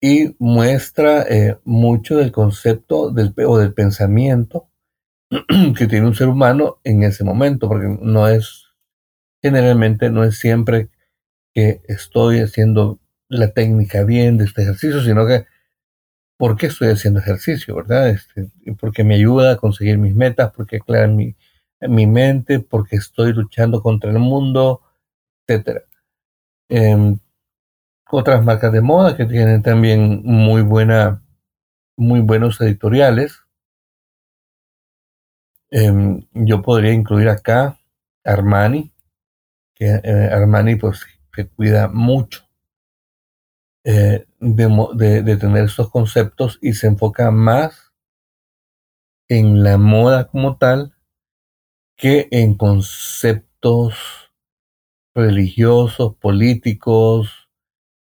Y 0.00 0.34
muestra 0.38 1.22
eh, 1.22 1.58
mucho 1.64 2.16
del 2.16 2.32
concepto 2.32 3.10
del, 3.10 3.34
o 3.46 3.58
del 3.58 3.72
pensamiento 3.72 4.68
que 5.78 5.86
tiene 5.86 6.06
un 6.06 6.14
ser 6.14 6.28
humano 6.28 6.80
en 6.84 7.02
ese 7.02 7.24
momento, 7.24 7.68
porque 7.68 7.96
no 8.00 8.28
es, 8.28 8.66
generalmente 9.40 10.10
no 10.10 10.24
es 10.24 10.38
siempre 10.38 10.90
que 11.54 11.82
estoy 11.86 12.40
haciendo 12.40 13.00
la 13.28 13.52
técnica 13.52 14.04
bien 14.04 14.38
de 14.38 14.44
este 14.44 14.62
ejercicio, 14.62 15.02
sino 15.02 15.26
que 15.26 15.46
por 16.42 16.56
qué 16.56 16.66
estoy 16.66 16.88
haciendo 16.88 17.20
ejercicio, 17.20 17.76
¿verdad? 17.76 18.08
Este, 18.08 18.48
porque 18.80 19.04
me 19.04 19.14
ayuda 19.14 19.52
a 19.52 19.56
conseguir 19.58 19.96
mis 19.98 20.16
metas, 20.16 20.50
porque 20.52 20.78
aclara 20.78 21.06
mi, 21.06 21.36
mente, 21.78 22.58
porque 22.58 22.96
estoy 22.96 23.32
luchando 23.32 23.80
contra 23.80 24.10
el 24.10 24.18
mundo, 24.18 24.82
etc. 25.46 25.84
Em, 26.68 27.16
otras 28.10 28.44
marcas 28.44 28.72
de 28.72 28.80
moda 28.80 29.16
que 29.16 29.24
tienen 29.24 29.62
también 29.62 30.22
muy 30.24 30.62
buena, 30.62 31.22
muy 31.96 32.18
buenos 32.18 32.60
editoriales. 32.60 33.44
Em, 35.70 36.26
yo 36.32 36.60
podría 36.60 36.92
incluir 36.92 37.28
acá 37.28 37.78
Armani, 38.24 38.92
que 39.76 40.00
eh, 40.02 40.28
Armani 40.32 40.74
pues 40.74 41.06
que 41.32 41.46
cuida 41.46 41.86
mucho 41.86 42.41
eh, 43.84 44.26
de, 44.38 45.36
tener 45.36 45.64
estos 45.64 45.90
conceptos 45.90 46.58
y 46.62 46.74
se 46.74 46.86
enfoca 46.86 47.30
más 47.32 47.92
en 49.28 49.64
la 49.64 49.76
moda 49.76 50.28
como 50.28 50.56
tal 50.56 50.94
que 51.96 52.28
en 52.30 52.54
conceptos 52.54 53.94
religiosos, 55.14 56.14
políticos, 56.16 57.48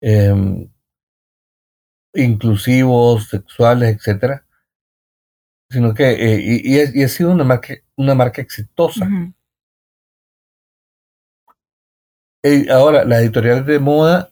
em, 0.02 0.70
inclusivos, 2.14 3.30
sexuales, 3.30 3.96
etcétera, 3.96 4.46
sino 5.70 5.94
que 5.94 6.12
eh, 6.12 6.62
y, 6.64 7.04
ha 7.04 7.08
sido 7.08 7.32
una 7.32 7.44
marca 7.44 7.74
una 7.96 8.16
marca 8.16 8.42
exitosa. 8.42 9.08
ahora, 12.70 13.06
las 13.06 13.22
editoriales 13.22 13.66
de 13.66 13.80
moda 13.80 14.31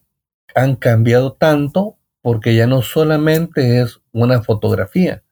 han 0.55 0.75
cambiado 0.75 1.33
tanto 1.33 1.97
porque 2.21 2.55
ya 2.55 2.67
no 2.67 2.81
solamente 2.81 3.81
es 3.81 4.01
una 4.11 4.41
fotografía, 4.41 5.23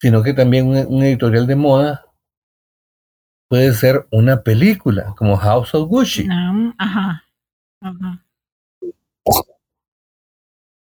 sino 0.00 0.22
que 0.22 0.32
también 0.32 0.68
un, 0.68 1.02
editorial 1.02 1.46
de 1.46 1.56
moda 1.56 2.06
puede 3.48 3.72
ser 3.74 4.06
una 4.10 4.42
película, 4.42 5.14
como 5.16 5.36
House 5.36 5.74
of 5.74 5.88
Gucci. 5.88 6.26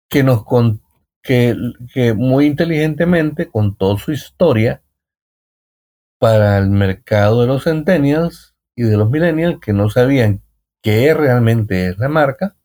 Que 0.09 0.23
nos 0.23 0.43
que, 1.21 1.55
que 1.93 2.13
muy 2.13 2.45
inteligentemente 2.45 3.49
contó 3.49 3.97
su 3.97 4.13
historia 4.13 4.81
para 6.19 6.57
el 6.57 6.69
mercado 6.69 7.41
de 7.41 7.47
los 7.47 7.65
centennials 7.65 8.55
y 8.75 8.83
de 8.83 8.97
los 8.97 9.09
millennials 9.09 9.59
que 9.59 9.73
no 9.73 9.89
sabían 9.89 10.41
qué 10.81 11.13
realmente 11.13 11.89
es 11.89 11.97
la 11.97 12.07
marca 12.07 12.56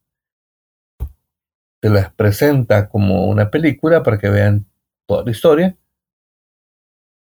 se 1.82 1.90
las 1.90 2.12
presenta 2.14 2.88
como 2.88 3.26
una 3.26 3.50
película 3.50 4.02
para 4.02 4.18
que 4.18 4.28
vean 4.28 4.66
toda 5.06 5.24
la 5.24 5.30
historia. 5.32 5.76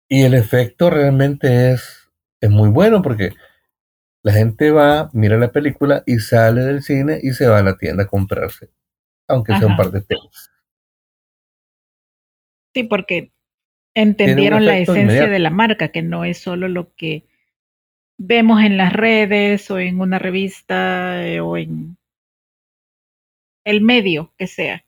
Y 0.10 0.24
el 0.24 0.34
efecto 0.34 0.89
realmente 0.89 1.72
es, 1.72 2.12
es 2.41 2.50
muy 2.50 2.70
bueno 2.70 3.02
porque 3.02 3.32
la 4.22 4.34
gente 4.34 4.72
va, 4.72 5.10
mira 5.14 5.38
la 5.38 5.52
película 5.52 6.04
y 6.06 6.20
sale 6.20 6.62
del 6.62 6.84
cine 6.84 7.20
y 7.24 7.32
se 7.32 7.48
va 7.48 7.60
a 7.60 7.64
la 7.64 7.78
tienda 7.78 8.04
a 8.04 8.08
comprarse, 8.08 8.70
aunque 9.28 9.58
sea 9.58 9.68
un 9.68 9.78
par 9.78 9.91
de 9.91 10.02
telas. 10.02 10.52
Sí, 12.74 12.84
porque 12.84 13.32
entendieron 13.96 14.66
la 14.66 14.78
esencia 14.78 15.28
de 15.28 15.39
la 15.39 15.52
marca, 15.52 15.89
que 15.89 16.02
no 16.02 16.26
es 16.26 16.39
solo 16.39 16.68
lo 16.68 16.94
que 16.96 17.26
vemos 18.18 18.62
en 18.62 18.78
las 18.78 18.94
redes 18.94 19.70
o 19.72 19.80
en 19.80 20.00
una 20.00 20.20
revista 20.20 21.26
eh, 21.26 21.39
o 21.39 21.58
en 21.58 21.98
el 23.64 23.82
medio 23.82 24.34
que 24.38 24.47
sea, 24.47 24.86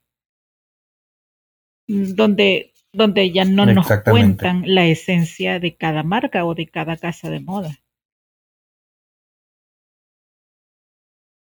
donde, 1.88 2.74
donde 2.92 3.32
ya 3.32 3.46
no 3.46 3.66
nos 3.66 3.88
cuentan 4.04 4.64
la 4.66 4.86
esencia 4.86 5.60
de 5.60 5.76
cada 5.76 6.04
marca 6.04 6.46
o 6.46 6.56
de 6.56 6.68
cada 6.68 6.98
casa 6.98 7.30
de 7.30 7.40
moda. 7.40 7.80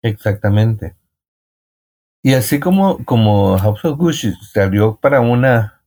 Exactamente. 0.02 0.96
Y 2.22 2.34
así 2.34 2.60
como, 2.60 3.04
como 3.04 3.56
House 3.58 3.84
of 3.84 3.98
Gucci 3.98 4.32
salió 4.52 4.96
para 4.96 5.20
una 5.20 5.82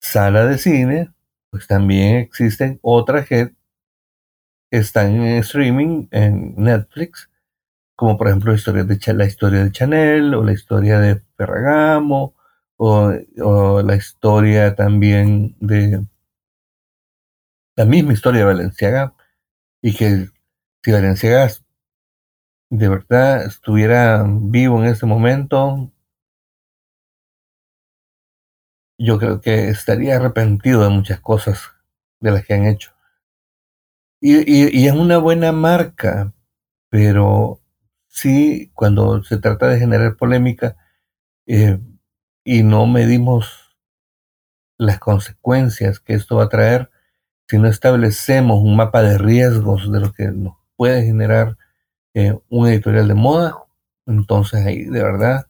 sala 0.00 0.46
de 0.46 0.58
cine, 0.58 1.12
pues 1.50 1.66
también 1.66 2.16
existen 2.16 2.78
otras 2.82 3.26
que 3.26 3.54
están 4.70 5.16
en 5.16 5.38
streaming 5.38 6.08
en 6.10 6.54
Netflix 6.56 7.30
como 7.98 8.16
por 8.16 8.28
ejemplo 8.28 8.52
la 8.52 8.56
historia 8.56 8.84
de, 8.84 9.12
la 9.14 9.26
historia 9.26 9.64
de 9.64 9.72
Chanel 9.72 10.32
o 10.32 10.44
la 10.44 10.52
historia 10.52 11.00
de 11.00 11.20
Ferragamo 11.36 12.36
o, 12.76 13.10
la 13.82 13.96
historia 13.96 14.76
también 14.76 15.56
de 15.58 16.06
la 17.74 17.84
misma 17.84 18.12
historia 18.12 18.42
de 18.42 18.46
Valenciaga 18.46 19.14
y 19.82 19.96
que 19.96 20.28
si 20.84 20.92
Valenciaga 20.92 21.48
de 22.70 22.88
verdad 22.88 23.44
estuviera 23.44 24.24
vivo 24.28 24.80
en 24.80 24.90
ese 24.90 25.04
momento, 25.04 25.90
yo 28.96 29.18
creo 29.18 29.40
que 29.40 29.70
estaría 29.70 30.18
arrepentido 30.18 30.84
de 30.84 30.90
muchas 30.90 31.18
cosas 31.18 31.72
de 32.20 32.30
las 32.30 32.46
que 32.46 32.54
han 32.54 32.66
hecho. 32.66 32.92
Y, 34.20 34.86
es 34.86 34.92
una 34.92 35.18
buena 35.18 35.50
marca, 35.50 36.32
pero 36.90 37.60
sí, 38.08 38.70
cuando 38.74 39.22
se 39.22 39.38
trata 39.38 39.68
de 39.68 39.78
generar 39.78 40.16
polémica 40.16 40.76
eh, 41.46 41.78
y 42.44 42.62
no 42.62 42.86
medimos 42.86 43.76
las 44.78 44.98
consecuencias 44.98 46.00
que 46.00 46.14
esto 46.14 46.36
va 46.36 46.44
a 46.44 46.48
traer, 46.48 46.90
si 47.48 47.58
no 47.58 47.68
establecemos 47.68 48.60
un 48.60 48.76
mapa 48.76 49.02
de 49.02 49.18
riesgos 49.18 49.90
de 49.90 50.00
lo 50.00 50.12
que 50.12 50.28
nos 50.28 50.56
puede 50.76 51.04
generar 51.04 51.56
eh, 52.14 52.38
un 52.48 52.68
editorial 52.68 53.08
de 53.08 53.14
moda, 53.14 53.56
entonces 54.06 54.64
ahí 54.66 54.84
de 54.84 55.02
verdad 55.02 55.48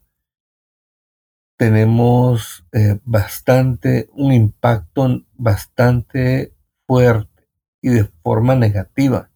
tenemos 1.58 2.64
eh, 2.72 3.00
bastante, 3.04 4.08
un 4.12 4.32
impacto 4.32 5.22
bastante 5.34 6.54
fuerte 6.86 7.48
y 7.82 7.88
de 7.90 8.04
forma 8.22 8.54
negativa. 8.54 9.30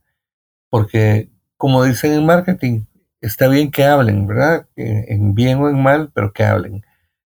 Porque, 0.70 1.30
como 1.56 1.84
dicen 1.84 2.12
en 2.12 2.24
marketing, 2.24 2.84
está 3.22 3.48
bien 3.48 3.70
que 3.70 3.84
hablen, 3.84 4.26
¿verdad? 4.26 4.68
En 4.76 5.34
bien 5.34 5.58
o 5.58 5.70
en 5.70 5.82
mal, 5.82 6.12
pero 6.12 6.32
que 6.32 6.44
hablen. 6.44 6.84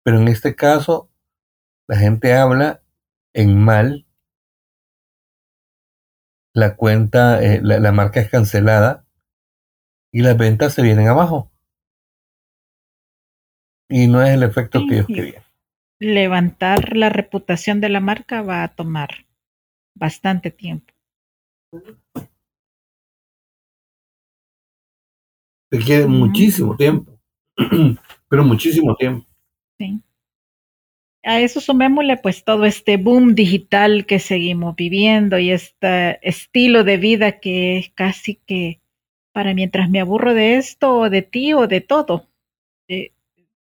Pero 0.04 0.20
en 0.20 0.28
este 0.28 0.56
caso, 0.56 1.10
la 1.88 1.98
gente 1.98 2.34
habla 2.36 2.84
en 3.34 3.58
mal. 3.58 4.06
La 6.54 6.76
cuenta, 6.76 7.42
eh, 7.44 7.62
la 7.62 7.92
marca 7.92 8.20
es 8.20 8.30
cancelada 8.30 9.06
y 10.12 10.22
las 10.22 10.38
ventas 10.38 10.74
se 10.74 10.82
vienen 10.82 11.08
abajo. 11.08 11.52
Y 13.90 14.08
no 14.08 14.22
es 14.22 14.32
el 14.32 14.44
efecto 14.44 14.82
que 14.88 14.96
ellos 14.96 15.08
querían. 15.08 15.44
Levantar 16.00 16.96
la 16.96 17.10
reputación 17.10 17.82
de 17.82 17.90
la 17.90 18.00
marca 18.00 18.42
va 18.42 18.64
a 18.64 18.76
tomar 18.76 19.26
bastante 19.96 20.52
tiempo. 20.52 20.94
Requiere 25.70 26.08
muchísimo 26.08 26.76
tiempo, 26.76 27.20
pero 28.30 28.44
muchísimo 28.44 28.96
tiempo. 28.96 29.26
Sí. 29.78 30.02
A 31.24 31.42
eso 31.42 31.60
sumémosle 31.60 32.18
pues 32.18 32.46
todo 32.46 32.66
este 32.66 32.96
boom 32.96 33.36
digital 33.36 34.06
que 34.06 34.20
seguimos 34.20 34.76
viviendo 34.78 35.38
y 35.38 35.52
este 35.52 36.26
estilo 36.28 36.86
de 36.86 36.98
vida 36.98 37.40
que 37.40 37.78
es 37.78 37.90
casi 37.90 38.36
que 38.36 38.80
para 39.34 39.54
mientras 39.54 39.90
me 39.90 40.00
aburro 40.00 40.34
de 40.34 40.56
esto 40.56 40.96
o 40.96 41.10
de 41.10 41.22
ti 41.22 41.54
o 41.54 41.68
de 41.68 41.82
todo. 41.82 42.30
Eh, 42.88 43.12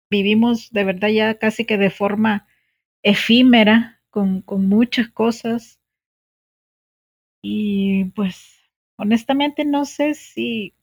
vivimos 0.09 0.71
de 0.71 0.83
verdad 0.85 1.09
ya 1.09 1.35
casi 1.39 1.65
que 1.65 1.77
de 1.77 1.89
forma 1.89 2.47
efímera, 3.03 4.01
con, 4.09 4.41
con 4.41 4.69
muchas 4.69 5.09
cosas. 5.09 5.79
Y 7.43 8.05
pues 8.15 8.59
honestamente 8.97 9.65
no 9.65 9.85
sé 9.85 10.13
si 10.13 10.73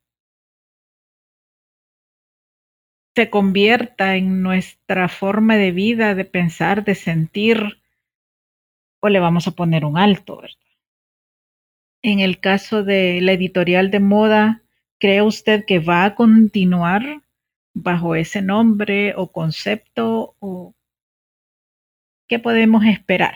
se 3.18 3.30
convierta 3.30 4.14
en 4.14 4.44
nuestra 4.44 5.08
forma 5.08 5.56
de 5.56 5.72
vida, 5.72 6.14
de 6.14 6.24
pensar, 6.24 6.84
de 6.84 6.94
sentir, 6.94 7.82
o 9.00 9.08
le 9.08 9.18
vamos 9.18 9.48
a 9.48 9.50
poner 9.50 9.84
un 9.84 9.98
alto, 9.98 10.36
¿verdad? 10.36 10.56
En 12.00 12.20
el 12.20 12.38
caso 12.38 12.84
de 12.84 13.20
la 13.20 13.32
editorial 13.32 13.90
de 13.90 13.98
moda, 13.98 14.62
¿cree 15.00 15.20
usted 15.22 15.64
que 15.66 15.80
va 15.80 16.04
a 16.04 16.14
continuar 16.14 17.22
bajo 17.74 18.14
ese 18.14 18.40
nombre 18.40 19.14
o 19.16 19.32
concepto 19.32 20.36
o 20.38 20.76
qué 22.28 22.38
podemos 22.38 22.84
esperar? 22.84 23.34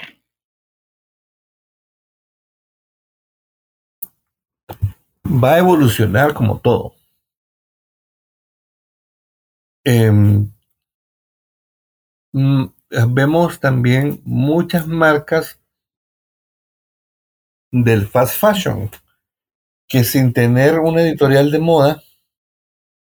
Va 5.26 5.54
a 5.54 5.58
evolucionar 5.58 6.34
como 6.34 6.60
todo. 6.60 7.01
Em, 9.84 10.52
mm, 12.32 12.66
vemos 13.08 13.58
también 13.58 14.20
muchas 14.24 14.86
marcas 14.86 15.58
del 17.72 18.06
fast 18.06 18.38
fashion 18.38 18.90
que 19.88 20.04
sin 20.04 20.32
tener 20.32 20.78
una 20.78 21.02
editorial 21.02 21.50
de 21.50 21.58
moda 21.58 22.02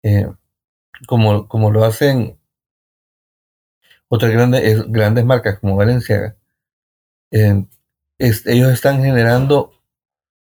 eh, 0.03 0.27
como, 1.07 1.49
como 1.49 1.71
lo 1.71 1.85
hacen 1.85 2.39
otras 4.09 4.33
grandes, 4.33 4.91
grandes 4.91 5.25
marcas 5.25 5.59
como 5.59 5.77
Valenciaga, 5.77 6.37
ellos 7.31 8.73
están 8.73 9.03
generando 9.03 9.73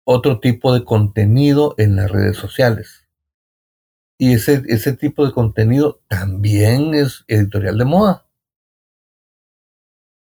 otro 0.03 0.39
tipo 0.39 0.73
de 0.73 0.83
contenido 0.83 1.75
en 1.77 1.95
las 1.95 2.11
redes 2.11 2.37
sociales. 2.37 3.06
Y 4.17 4.33
ese, 4.33 4.63
ese 4.67 4.93
tipo 4.93 5.25
de 5.25 5.31
contenido 5.31 6.01
también 6.07 6.95
es 6.95 7.23
editorial 7.27 7.77
de 7.77 7.85
moda. 7.85 8.25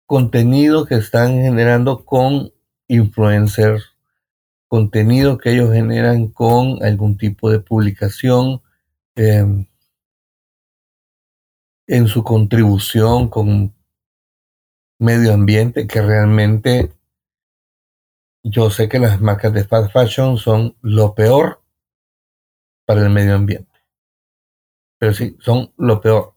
Contenido 0.05 0.85
que 0.85 0.95
están 0.95 1.41
generando 1.41 2.05
con 2.05 2.51
influencers, 2.87 3.95
contenido 4.67 5.37
que 5.37 5.53
ellos 5.53 5.73
generan 5.73 6.27
con 6.27 6.83
algún 6.83 7.17
tipo 7.17 7.49
de 7.49 7.59
publicación, 7.59 8.61
em, 9.15 9.65
en 11.87 12.07
su 12.07 12.23
contribución 12.23 13.29
con 13.29 13.73
medio 14.99 15.33
ambiente, 15.33 15.87
que 15.87 16.01
realmente 16.01 16.91
yo 18.43 18.69
sé 18.69 18.87
que 18.87 18.99
las 18.99 19.19
marcas 19.19 19.53
de 19.53 19.63
fast 19.63 19.91
fashion 19.91 20.37
son 20.37 20.75
lo 20.81 21.15
peor 21.15 21.61
para 22.85 23.01
el 23.01 23.09
medio 23.09 23.35
ambiente. 23.35 23.68
Pero 24.99 25.13
sí, 25.13 25.37
son 25.39 25.73
lo 25.77 26.01
peor. 26.01 26.35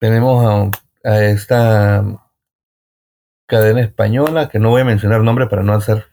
Tenemos 0.00 0.72
a, 1.04 1.22
esta 1.24 2.02
cadena 3.46 3.82
española, 3.82 4.48
que 4.48 4.58
no 4.58 4.70
voy 4.70 4.80
a 4.80 4.86
mencionar 4.86 5.20
nombre 5.20 5.46
para 5.46 5.62
no 5.62 5.74
hacer 5.74 6.06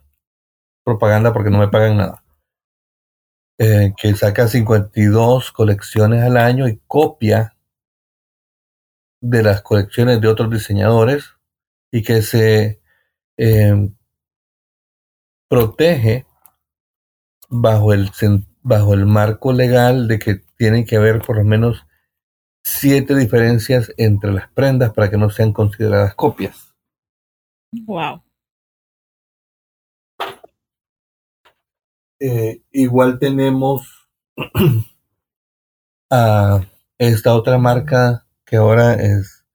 propaganda 0.84 1.34
porque 1.34 1.50
no 1.50 1.58
me 1.58 1.70
pagan 1.70 1.98
nada, 1.98 2.24
eh, 3.58 3.94
que 3.98 4.14
saca 4.16 4.48
52 4.48 5.52
colecciones 5.52 6.22
al 6.22 6.38
año 6.38 6.68
y 6.68 6.80
copia 6.86 7.56
de 9.22 9.42
las 9.42 9.62
colecciones 9.62 10.20
de 10.20 10.28
otros 10.28 10.52
diseñadores 10.52 11.34
y 11.92 12.04
que 12.04 12.22
se 12.22 12.82
em, 13.38 13.96
protege 15.48 16.26
bajo 17.50 17.94
el, 17.94 18.12
bajo 18.62 18.94
el 18.94 19.06
marco 19.06 19.54
legal 19.54 20.08
de 20.08 20.20
que 20.20 20.44
tienen 20.64 20.86
que 20.86 20.96
haber 20.96 21.20
por 21.20 21.36
lo 21.36 21.44
menos 21.44 21.86
siete 22.64 23.18
diferencias 23.18 23.94
entre 23.98 24.32
las 24.32 24.50
prendas 24.54 24.94
para 24.94 25.10
que 25.10 25.18
no 25.18 25.30
sean 25.30 25.52
consideradas 25.52 26.16
copias. 26.16 26.74
Wow. 27.74 28.24
Eh, 32.18 32.62
igual 32.72 33.20
tenemos 33.20 34.08
a 36.10 36.62
esta 36.98 37.36
otra 37.36 37.58
marca 37.58 38.26
que 38.46 38.56
ahora 38.56 38.94
es, 38.94 39.46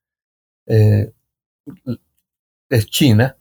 eh, 0.66 1.10
es 2.68 2.86
China 2.90 3.34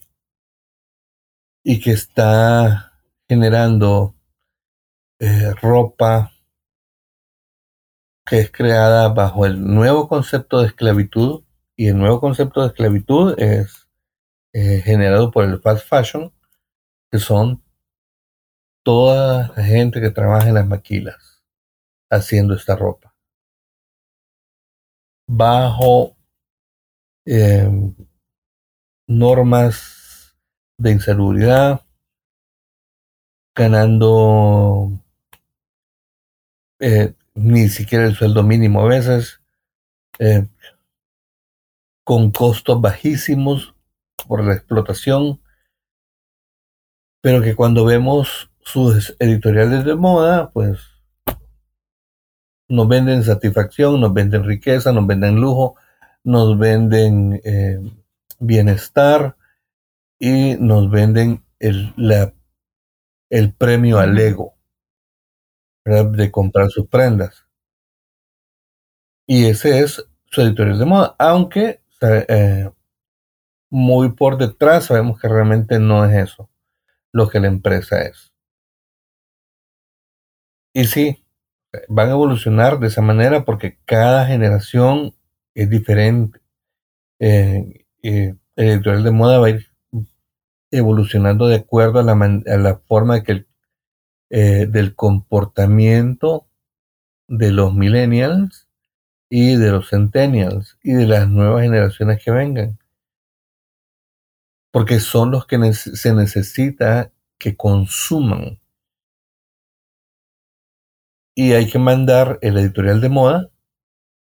y 1.65 1.81
que 1.81 1.91
está 1.91 2.93
generando 3.27 4.15
eh, 5.19 5.51
ropa 5.61 6.31
que 8.27 8.39
es 8.39 8.51
creada 8.51 9.07
bajo 9.09 9.45
el 9.45 9.63
nuevo 9.63 10.09
concepto 10.09 10.59
de 10.59 10.67
esclavitud 10.67 11.43
y 11.77 11.87
el 11.87 11.97
nuevo 11.97 12.19
concepto 12.19 12.61
de 12.61 12.67
esclavitud 12.67 13.39
es 13.39 13.87
eh, 14.53 14.81
generado 14.83 15.31
por 15.31 15.45
el 15.45 15.61
fast 15.61 15.87
fashion 15.87 16.33
que 17.09 17.19
son 17.19 17.63
toda 18.83 19.53
la 19.55 19.63
gente 19.63 20.01
que 20.01 20.09
trabaja 20.09 20.49
en 20.49 20.55
las 20.55 20.67
maquilas 20.67 21.43
haciendo 22.09 22.53
esta 22.53 22.75
ropa. 22.75 23.15
Bajo 25.29 26.15
em, 27.25 27.95
normas 29.07 30.35
de 30.77 30.91
inseguridad, 30.91 31.85
ganando 33.55 34.91
eh, 36.79 37.13
ni 37.37 37.69
siquiera 37.69 38.05
el 38.05 38.15
sueldo 38.15 38.41
mínimo 38.41 38.81
a 38.81 38.87
veces, 38.87 39.41
eh, 40.17 40.47
con 42.03 42.31
costos 42.31 42.81
bajísimos 42.81 43.75
por 44.27 44.43
la 44.43 44.55
explotación, 44.55 45.39
pero 47.21 47.41
que 47.41 47.55
cuando 47.55 47.85
vemos 47.85 48.49
sus 48.61 49.15
editoriales 49.19 49.85
de 49.85 49.95
moda, 49.95 50.49
pues 50.49 50.79
nos 52.69 52.87
venden 52.87 53.23
satisfacción, 53.23 54.01
nos 54.01 54.13
venden 54.13 54.43
riqueza, 54.43 54.91
nos 54.91 55.05
venden 55.05 55.35
lujo, 55.35 55.75
nos 56.23 56.57
venden 56.57 57.39
eh, 57.43 57.79
bienestar 58.39 59.37
y 60.17 60.55
nos 60.55 60.89
venden 60.89 61.43
el, 61.59 61.93
la, 61.97 62.33
el 63.29 63.53
premio 63.53 63.99
al 63.99 64.17
ego 64.17 64.56
de 65.87 66.31
comprar 66.31 66.69
sus 66.69 66.87
prendas. 66.87 67.45
Y 69.25 69.45
ese 69.45 69.79
es 69.79 70.05
su 70.25 70.41
editorial 70.41 70.79
de 70.79 70.85
moda, 70.85 71.15
aunque 71.17 71.81
eh, 72.01 72.69
muy 73.69 74.11
por 74.11 74.37
detrás 74.37 74.85
sabemos 74.85 75.19
que 75.19 75.27
realmente 75.27 75.79
no 75.79 76.05
es 76.05 76.15
eso 76.29 76.49
lo 77.11 77.29
que 77.29 77.39
la 77.39 77.47
empresa 77.47 78.01
es. 78.01 78.33
Y 80.73 80.85
sí, 80.85 81.25
van 81.87 82.09
a 82.09 82.11
evolucionar 82.11 82.79
de 82.79 82.87
esa 82.87 83.01
manera 83.01 83.45
porque 83.45 83.79
cada 83.85 84.25
generación 84.27 85.15
es 85.55 85.69
diferente. 85.69 86.39
Eh, 87.19 87.85
el 88.03 88.39
editorial 88.55 89.03
de 89.03 89.11
moda 89.11 89.39
va 89.39 89.47
a 89.47 89.49
ir 89.51 89.67
evolucionando 90.71 91.47
de 91.47 91.55
acuerdo 91.55 91.99
a 91.99 92.03
la, 92.03 92.13
a 92.13 92.57
la 92.57 92.77
forma 92.87 93.23
que 93.23 93.45
eh, 94.29 94.67
del 94.67 94.95
comportamiento 94.95 96.47
de 97.27 97.51
los 97.51 97.73
millennials 97.73 98.67
y 99.29 99.55
de 99.55 99.71
los 99.71 99.89
centennials 99.89 100.77
y 100.83 100.93
de 100.93 101.07
las 101.07 101.29
nuevas 101.29 101.63
generaciones 101.63 102.23
que 102.23 102.31
vengan. 102.31 102.79
Porque 104.71 104.99
son 104.99 105.31
los 105.31 105.45
que 105.47 105.73
se 105.73 106.13
necesita 106.13 107.11
que 107.37 107.55
consuman 107.55 108.59
y 111.35 111.53
hay 111.53 111.69
que 111.69 111.77
mandar 111.77 112.39
el 112.41 112.57
editorial 112.57 112.99
de 112.99 113.09
moda 113.09 113.51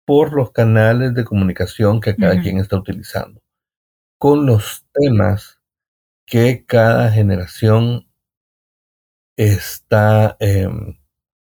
por 0.06 0.34
los 0.34 0.52
canales 0.52 1.14
de 1.14 1.24
comunicación 1.24 2.02
que 2.02 2.16
cada 2.16 2.42
quien 2.42 2.60
está 2.60 2.78
utilizando, 2.78 3.42
con 4.18 4.46
los 4.46 4.86
temas 4.94 5.60
que 6.26 6.66
cada 6.66 7.12
generación 7.12 8.08
está 9.38 10.38
em, 10.40 10.98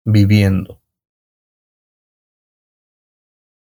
viviendo. 0.05 0.81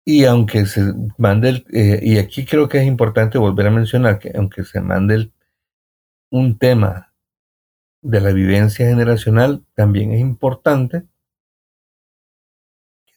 Y 0.05 0.26
aunque 0.26 0.66
se 0.66 0.82
mande 1.18 1.49
el, 1.49 1.66
eh, 1.74 1.99
y 2.03 2.18
aquí 2.20 2.45
creo 2.45 2.70
que 2.70 2.78
es 2.80 2.86
importante 2.86 3.38
volver 3.38 3.68
a 3.68 3.72
mencionar 3.72 4.20
que 4.20 4.32
aunque 4.36 4.63
se 4.63 4.80
mande 4.80 5.32
un 6.30 6.57
tema 6.57 7.13
de 8.01 8.22
la 8.22 8.32
vivencia 8.32 8.88
generacional, 8.88 9.66
también 9.76 10.11
es 10.11 10.20
importante 10.20 11.07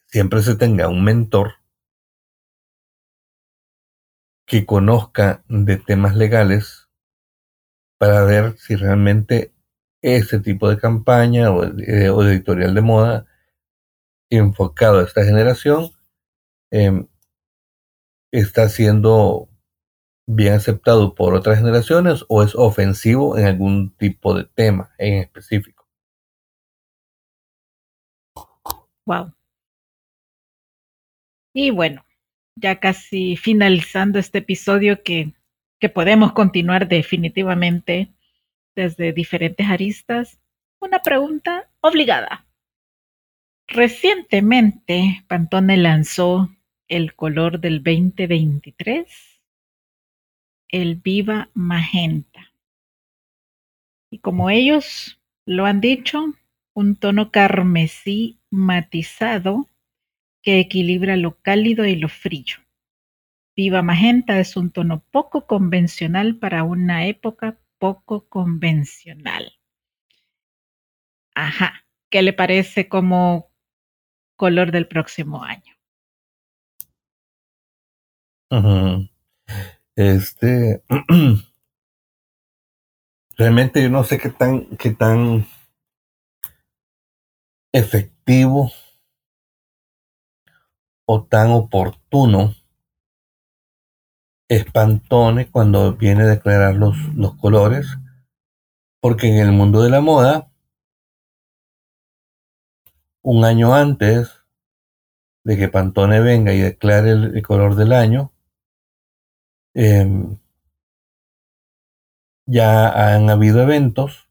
siempre 0.09 0.41
se 0.41 0.55
tenga 0.55 0.87
un 0.87 1.03
mentor 1.03 1.55
que 4.47 4.65
conozca 4.65 5.43
de 5.47 5.77
temas 5.77 6.15
legales 6.15 6.89
para 7.99 8.23
ver 8.23 8.57
si 8.57 8.75
realmente 8.75 9.53
ese 10.01 10.39
tipo 10.39 10.69
de 10.69 10.77
campaña 10.77 11.51
o, 11.51 11.65
de 11.65 12.05
editorial 12.05 12.73
de 12.73 12.81
moda 12.81 13.25
enfocado 14.29 14.99
a 14.99 15.03
esta 15.03 15.23
generación 15.23 15.89
em, 16.71 17.07
está 18.31 18.69
siendo 18.69 19.49
bien 20.27 20.53
aceptado 20.53 21.15
por 21.15 21.33
otras 21.33 21.57
generaciones 21.57 22.23
o 22.29 22.43
es 22.43 22.53
ofensivo 22.55 23.37
en 23.37 23.45
algún 23.45 23.95
tipo 23.97 24.35
de 24.35 24.45
tema 24.45 24.91
en 24.99 25.15
específico. 25.15 25.87
Wow. 29.05 29.33
Y 31.51 31.71
bueno, 31.71 32.05
ya 32.55 32.79
casi 32.79 33.35
finalizando 33.35 34.19
este 34.19 34.37
episodio 34.37 35.01
que, 35.01 35.33
que 35.79 35.89
podemos 35.89 36.33
continuar 36.33 36.87
definitivamente 36.87 38.13
desde 38.79 39.11
diferentes 39.11 39.67
aristas, 39.67 40.39
una 40.79 40.99
pregunta 40.99 41.69
obligada. 41.81 42.47
Recientemente, 43.67 45.25
Pantone 45.27 45.75
lanzó 45.75 46.49
el 46.87 47.13
color 47.13 47.59
del 47.59 47.83
2023, 47.83 49.05
el 50.69 50.95
Viva 50.95 51.49
Magenta. 51.53 52.53
Y 54.09 54.19
como 54.19 54.49
ellos 54.49 55.21
lo 55.45 55.65
han 55.65 55.81
dicho, 55.81 56.33
un 56.73 56.95
tono 56.95 57.31
carmesí 57.31 58.39
matizado 58.49 59.67
que 60.41 60.61
equilibra 60.61 61.17
lo 61.17 61.37
cálido 61.41 61.83
y 61.85 61.97
lo 61.97 62.07
frío. 62.07 62.55
Viva 63.57 63.81
magenta 63.81 64.39
es 64.39 64.55
un 64.55 64.71
tono 64.71 65.03
poco 65.11 65.45
convencional 65.45 66.37
para 66.37 66.63
una 66.63 67.07
época 67.07 67.57
poco 67.79 68.27
convencional. 68.27 69.53
Ajá, 71.33 71.85
¿qué 72.09 72.21
le 72.21 72.33
parece 72.33 72.89
como 72.89 73.51
color 74.35 74.71
del 74.71 74.87
próximo 74.87 75.43
año? 75.43 75.75
Este 79.95 80.83
realmente 83.37 83.83
yo 83.83 83.89
no 83.89 84.03
sé 84.03 84.17
qué 84.17 84.29
tan 84.29 84.65
qué 84.77 84.91
tan 84.91 85.45
efectivo 87.71 88.71
o 91.05 91.23
tan 91.23 91.51
oportuno 91.51 92.55
espantone 94.49 95.49
cuando 95.49 95.93
viene 95.93 96.23
a 96.23 96.27
declarar 96.27 96.75
los, 96.75 96.97
los 97.15 97.35
colores, 97.37 97.97
porque 98.99 99.27
en 99.27 99.37
el 99.37 99.51
mundo 99.51 99.81
de 99.81 99.89
la 99.89 100.01
moda, 100.01 100.51
un 103.21 103.45
año 103.45 103.73
antes 103.73 104.43
de 105.43 105.57
que 105.57 105.69
Pantone 105.69 106.19
venga 106.19 106.53
y 106.53 106.59
declare 106.59 107.11
el, 107.11 107.41
color 107.43 107.75
del 107.75 107.93
año, 107.93 108.31
em, 109.73 110.37
ya 112.45 113.13
han 113.13 113.29
habido 113.29 113.61
eventos 113.61 114.29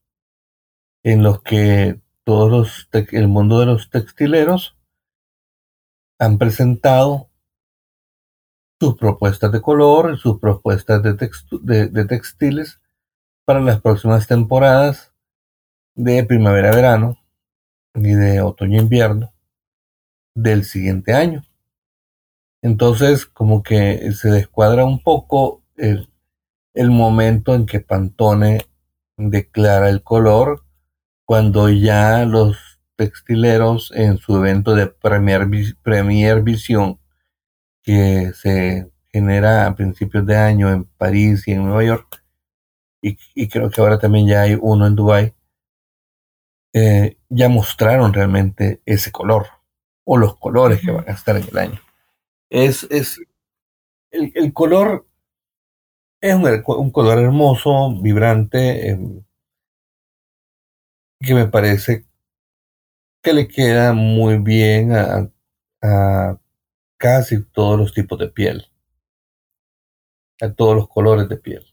en 1.04 1.22
los 1.22 1.42
que 1.42 2.00
todos 2.24 2.50
los 2.50 2.88
el 3.12 3.28
mundo 3.28 3.60
de 3.60 3.66
los 3.66 3.88
textileros 3.90 4.76
han 6.18 6.38
presentado 6.38 7.27
sus 8.80 8.96
propuestas 8.96 9.50
de 9.52 9.60
color, 9.60 10.18
sus 10.18 10.38
propuestas 10.38 11.02
de, 11.02 11.88
de, 11.88 12.04
textiles 12.04 12.80
para 13.44 13.60
las 13.60 13.80
próximas 13.80 14.26
temporadas 14.26 15.12
de 15.94 16.22
primavera-verano 16.24 17.18
y 17.94 18.12
de 18.14 18.40
otoño-invierno 18.40 19.32
del 20.34 20.64
siguiente 20.64 21.12
año. 21.12 21.44
Entonces, 22.62 23.26
como 23.26 23.62
que 23.62 24.12
se 24.12 24.30
descuadra 24.30 24.84
un 24.84 25.02
poco 25.02 25.62
el, 25.76 26.08
momento 26.90 27.54
en 27.54 27.66
que 27.66 27.80
Pantone 27.80 28.60
declara 29.16 29.88
el 29.88 30.02
color 30.02 30.64
cuando 31.24 31.68
ya 31.68 32.24
los 32.24 32.80
textileros 32.96 33.92
en 33.94 34.18
su 34.18 34.36
evento 34.36 34.74
de 34.74 34.86
Premier, 34.86 35.48
Premier 35.82 36.42
Vision 36.42 36.98
que 37.88 38.34
se 38.34 38.92
genera 39.10 39.66
a 39.66 39.74
principios 39.74 40.26
de 40.26 40.36
año 40.36 40.70
en 40.70 40.84
París 40.84 41.48
y 41.48 41.52
en 41.52 41.64
Nueva 41.64 41.82
York 41.82 42.22
y, 43.00 43.48
creo 43.48 43.70
que 43.70 43.80
ahora 43.80 43.98
también 43.98 44.26
ya 44.26 44.42
hay 44.42 44.58
uno 44.60 44.86
en 44.86 44.94
Dubai 44.94 45.34
eh, 46.74 47.16
ya 47.30 47.48
mostraron 47.48 48.12
realmente 48.12 48.82
ese 48.84 49.10
color 49.10 49.46
o 50.04 50.18
los 50.18 50.36
colores 50.36 50.82
que 50.82 50.90
van 50.90 51.08
a 51.08 51.12
estar 51.12 51.34
en 51.38 51.48
el 51.48 51.56
año. 51.56 51.80
Es, 52.50 52.86
es 52.90 53.22
el, 54.10 54.32
el 54.34 54.52
color 54.52 55.06
es 56.20 56.34
un, 56.34 56.44
un, 56.44 56.90
color 56.90 57.18
hermoso 57.20 57.98
vibrante 58.02 58.90
em, 58.90 59.24
que 61.20 61.32
me 61.32 61.46
parece 61.46 62.04
que 63.22 63.32
le 63.32 63.48
queda 63.48 63.94
muy 63.94 64.36
bien 64.36 64.92
a, 64.92 66.38
casi 66.98 67.44
todos 67.44 67.78
los 67.78 67.94
tipos 67.94 68.18
de 68.18 68.28
piel, 68.28 68.66
a 70.40 70.52
todos 70.52 70.76
los 70.76 70.88
colores 70.88 71.28
de 71.28 71.38
piel, 71.38 71.64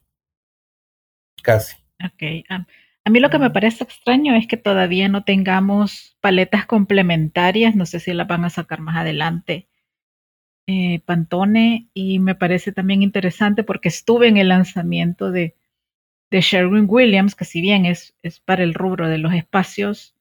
casi. 1.44 1.76
Ok, 2.04 2.46
A 2.50 3.10
mí 3.10 3.20
lo 3.20 3.30
que 3.30 3.40
me 3.40 3.50
parece 3.50 3.84
extraño 3.84 4.36
es 4.36 4.48
que 4.48 4.58
todavía 4.58 5.10
no 5.10 5.24
tengamos 5.24 6.16
paletas 6.22 6.66
complementarias, 6.66 7.76
no 7.76 7.86
sé 7.86 8.00
si 8.00 8.14
las 8.14 8.28
van 8.28 8.46
a 8.46 8.50
sacar 8.50 8.80
más 8.80 8.98
adelante, 8.98 9.68
eh, 10.68 11.02
Pantone, 11.06 11.90
y 11.94 12.20
me 12.20 12.36
parece 12.36 12.72
también 12.72 13.04
interesante 13.04 13.64
porque 13.64 13.90
estuve 13.90 14.28
en 14.28 14.38
el 14.38 14.50
lanzamiento 14.50 15.32
de, 15.32 15.56
de 16.32 16.42
Sherwin 16.42 16.86
Williams, 16.88 17.36
que 17.36 17.46
si 17.46 17.62
bien 17.62 17.86
es, 17.86 18.16
es 18.24 18.40
para 18.40 18.64
el 18.64 18.74
rubro 18.74 19.08
de 19.08 19.20
los 19.20 19.34
espacios, 19.34 20.16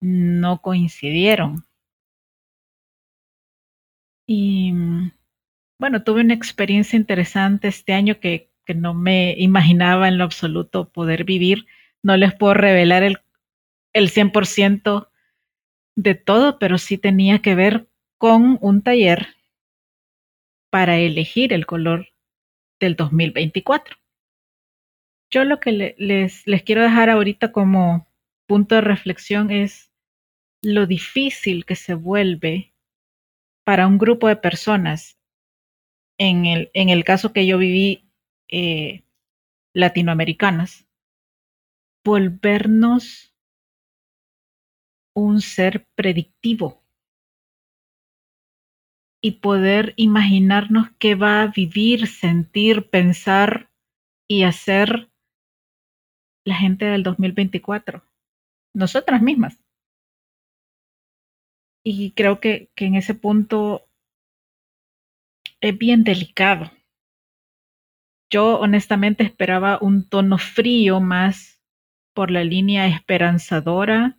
no 0.00 0.62
coincidieron. 0.62 1.65
Y 4.26 4.72
bueno, 5.78 6.02
tuve 6.02 6.22
una 6.22 6.34
experiencia 6.34 6.96
interesante 6.96 7.68
este 7.68 7.92
año 7.92 8.18
que, 8.18 8.50
que 8.64 8.74
no 8.74 8.94
me 8.94 9.34
imaginaba 9.38 10.08
en 10.08 10.18
lo 10.18 10.24
absoluto 10.24 10.90
poder 10.90 11.24
vivir. 11.24 11.66
No 12.02 12.16
les 12.16 12.34
puedo 12.34 12.54
revelar 12.54 13.02
el, 13.02 13.18
el 13.92 14.10
100% 14.10 15.08
de 15.96 16.14
todo, 16.14 16.58
pero 16.58 16.78
sí 16.78 16.98
tenía 16.98 17.40
que 17.40 17.54
ver 17.54 17.88
con 18.18 18.58
un 18.60 18.82
taller 18.82 19.28
para 20.70 20.98
elegir 20.98 21.52
el 21.52 21.66
color 21.66 22.08
del 22.80 22.96
2024. 22.96 23.96
Yo 25.30 25.44
lo 25.44 25.60
que 25.60 25.94
les, 25.98 26.46
les 26.46 26.62
quiero 26.62 26.82
dejar 26.82 27.10
ahorita 27.10 27.52
como 27.52 28.08
punto 28.46 28.74
de 28.76 28.80
reflexión 28.80 29.50
es 29.50 29.90
lo 30.62 30.86
difícil 30.86 31.64
que 31.64 31.76
se 31.76 31.94
vuelve 31.94 32.72
para 33.66 33.88
un 33.88 33.98
grupo 33.98 34.28
de 34.28 34.36
personas, 34.36 35.18
en 36.18 36.46
el, 36.46 36.70
en 36.72 36.88
el 36.88 37.02
caso 37.02 37.32
que 37.32 37.48
yo 37.48 37.58
viví, 37.58 38.08
eh, 38.48 39.02
latinoamericanas, 39.74 40.86
volvernos 42.04 43.34
un 45.16 45.40
ser 45.40 45.88
predictivo. 45.96 46.80
Y 49.20 49.40
poder 49.40 49.94
imaginarnos 49.96 50.90
qué 51.00 51.16
va 51.16 51.42
a 51.42 51.48
vivir, 51.48 52.06
sentir, 52.06 52.88
pensar 52.88 53.72
y 54.28 54.44
hacer 54.44 55.10
la 56.44 56.54
gente 56.54 56.84
del 56.84 57.02
2024, 57.02 58.04
nosotras 58.74 59.20
mismas. 59.20 59.58
Y 61.88 62.10
creo 62.16 62.40
que, 62.40 62.68
que 62.74 62.86
en 62.86 62.96
ese 62.96 63.14
punto 63.14 63.86
es 65.60 65.78
bien 65.78 66.02
delicado. 66.02 66.72
Yo 68.28 68.58
honestamente 68.58 69.22
esperaba 69.22 69.78
un 69.80 70.08
tono 70.08 70.36
frío 70.36 71.00
más 71.00 71.62
por 72.12 72.32
la 72.32 72.42
línea 72.42 72.88
esperanzadora, 72.88 74.18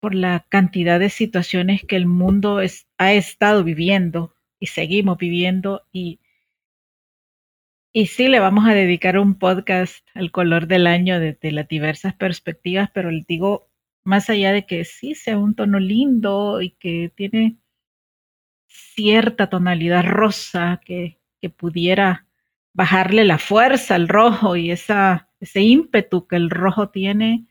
por 0.00 0.14
la 0.14 0.46
cantidad 0.48 0.98
de 0.98 1.10
situaciones 1.10 1.84
que 1.84 1.96
el 1.96 2.06
mundo 2.06 2.62
ha 2.96 3.12
estado 3.12 3.62
viviendo 3.62 4.34
y 4.58 4.68
seguimos 4.68 5.18
viviendo 5.18 5.82
y, 5.92 6.18
y 7.92 8.06
sí 8.06 8.28
le 8.28 8.40
vamos 8.40 8.66
a 8.66 8.72
dedicar 8.72 9.18
un 9.18 9.38
podcast 9.38 10.08
al 10.14 10.30
color 10.30 10.66
del 10.66 10.86
año 10.86 11.20
desde 11.20 11.52
las 11.52 11.68
diversas 11.68 12.14
perspectivas, 12.14 12.90
pero 12.94 13.10
le 13.10 13.22
digo, 13.28 13.68
más 14.04 14.30
allá 14.30 14.52
de 14.52 14.66
que 14.66 14.84
sí 14.84 15.14
sea 15.14 15.38
un 15.38 15.54
tono 15.54 15.80
lindo 15.80 16.60
y 16.62 16.72
que 16.72 17.12
tiene 17.16 17.58
cierta 18.68 19.48
tonalidad 19.48 20.04
rosa 20.04 20.80
que, 20.84 21.18
que 21.40 21.50
pudiera 21.50 22.26
bajarle 22.74 23.24
la 23.24 23.38
fuerza 23.38 23.94
al 23.94 24.08
rojo 24.08 24.56
y 24.56 24.70
esa, 24.70 25.30
ese 25.40 25.62
ímpetu 25.62 26.26
que 26.26 26.36
el 26.36 26.50
rojo 26.50 26.90
tiene, 26.90 27.46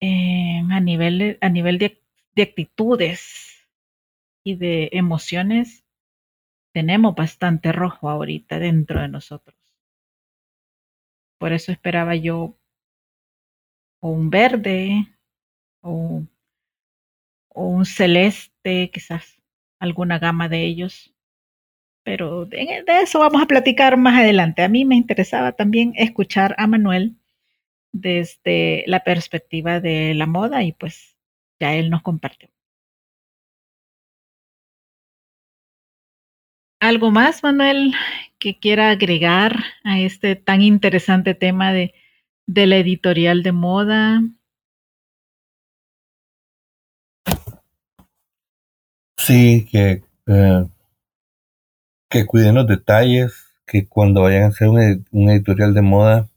eh, 0.00 0.62
a 0.70 0.80
nivel, 0.80 1.38
a 1.40 1.48
nivel 1.48 1.78
de, 1.78 2.02
de 2.34 2.42
actitudes 2.42 3.68
y 4.42 4.56
de 4.56 4.88
emociones, 4.92 5.84
tenemos 6.72 7.14
bastante 7.14 7.72
rojo 7.72 8.08
ahorita 8.08 8.58
dentro 8.58 9.00
de 9.00 9.08
nosotros. 9.08 9.56
Por 11.38 11.52
eso 11.52 11.72
esperaba 11.72 12.16
yo 12.16 12.57
o 14.00 14.10
un 14.10 14.30
verde 14.30 15.08
o, 15.82 16.22
o 17.48 17.66
un 17.66 17.84
celeste, 17.86 18.90
quizás 18.90 19.40
alguna 19.78 20.18
gama 20.18 20.48
de 20.48 20.64
ellos. 20.64 21.14
Pero 22.04 22.46
de, 22.46 22.84
de, 22.86 23.00
eso 23.02 23.18
vamos 23.18 23.42
a 23.42 23.46
platicar 23.46 23.96
más 23.96 24.18
adelante. 24.20 24.62
A 24.62 24.68
mí 24.68 24.84
me 24.84 24.96
interesaba 24.96 25.52
también 25.52 25.92
escuchar 25.96 26.54
a 26.58 26.66
Manuel 26.66 27.16
desde 27.92 28.84
la 28.86 29.04
perspectiva 29.04 29.80
de 29.80 30.14
la 30.14 30.26
moda 30.26 30.62
y 30.62 30.72
pues 30.72 31.16
ya 31.60 31.74
él 31.74 31.90
nos 31.90 32.02
compartió. 32.02 32.48
¿Algo 36.80 37.10
más, 37.10 37.42
Manuel, 37.42 37.92
que 38.38 38.58
quiera 38.58 38.90
agregar 38.90 39.64
a 39.82 39.98
este 39.98 40.36
tan 40.36 40.62
interesante 40.62 41.34
tema 41.34 41.72
de, 41.72 41.92
de 42.48 42.66
la 42.66 42.78
editorial 42.78 43.42
de 43.42 43.52
moda? 43.52 44.22
Sí, 49.18 49.66
que, 49.70 50.02
eh, 50.26 50.64
que 52.10 52.24
cuiden 52.24 52.54
los 52.54 52.66
detalles, 52.66 53.34
que 53.66 53.86
cuando 53.86 54.22
vayan 54.22 54.44
a 54.44 54.46
hacer 54.46 54.68
un, 54.68 55.06
un 55.10 55.28
editorial 55.28 55.74
de 55.74 55.82
moda, 55.82 56.30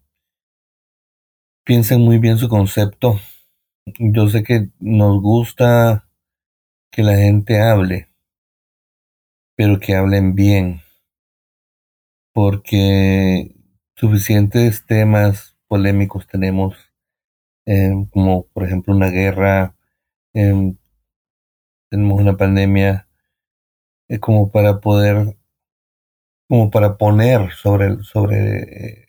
piensen 1.63 2.01
muy 2.01 2.17
bien 2.17 2.37
su 2.37 2.49
concepto. 2.49 3.17
Yo 3.97 4.27
sé 4.27 4.43
que 4.43 4.67
nos 4.81 5.21
gusta 5.21 6.09
que 6.91 7.03
la 7.03 7.15
gente 7.15 7.61
hable, 7.61 8.09
pero 9.55 9.79
que 9.79 9.95
hablen 9.95 10.35
bien, 10.35 10.81
porque 12.33 13.55
suficientes 13.95 14.85
temas 14.85 15.50
polémicos 15.71 16.27
tenemos, 16.27 16.75
eh, 17.65 17.93
como 18.11 18.45
por 18.47 18.65
ejemplo 18.65 18.93
una 18.93 19.07
guerra, 19.07 19.73
eh, 20.33 20.75
tenemos 21.89 22.19
una 22.19 22.35
pandemia, 22.35 23.07
eh, 24.09 24.19
como 24.19 24.51
para 24.51 24.81
poder, 24.81 25.37
como 26.49 26.69
para 26.71 26.97
poner 26.97 27.53
sobre, 27.53 28.03
sobre 28.03 29.07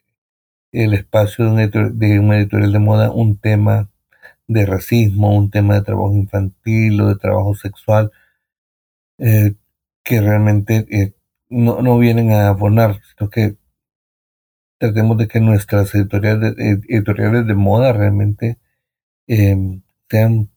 el 0.71 0.95
espacio 0.95 1.47
de 1.47 1.51
un, 1.51 1.59
editorial, 1.59 1.99
de 1.99 2.21
un 2.21 2.33
editorial 2.33 2.73
de 2.73 2.79
moda 2.79 3.11
un 3.11 3.39
tema 3.39 3.91
de 4.47 4.65
racismo, 4.65 5.37
un 5.37 5.51
tema 5.51 5.75
de 5.75 5.83
trabajo 5.83 6.15
infantil 6.15 7.01
o 7.01 7.09
de 7.09 7.17
trabajo 7.17 7.57
sexual, 7.57 8.13
eh, 9.19 9.55
que 10.05 10.21
realmente 10.21 10.87
eh, 10.91 11.13
no, 11.49 11.83
no, 11.83 11.99
vienen 11.99 12.31
a 12.31 12.51
abonar, 12.51 13.01
sino 13.17 13.31
que 13.31 13.57
tratemos 14.83 15.17
de 15.17 15.29
que 15.29 15.39
nuestras 15.39 15.95
editoriales, 15.95 16.57
editoriales 16.59 17.47
de 17.47 17.55
moda 17.55 17.93
realmente 17.93 18.59
eh, 19.29 19.57
sean 20.11 20.51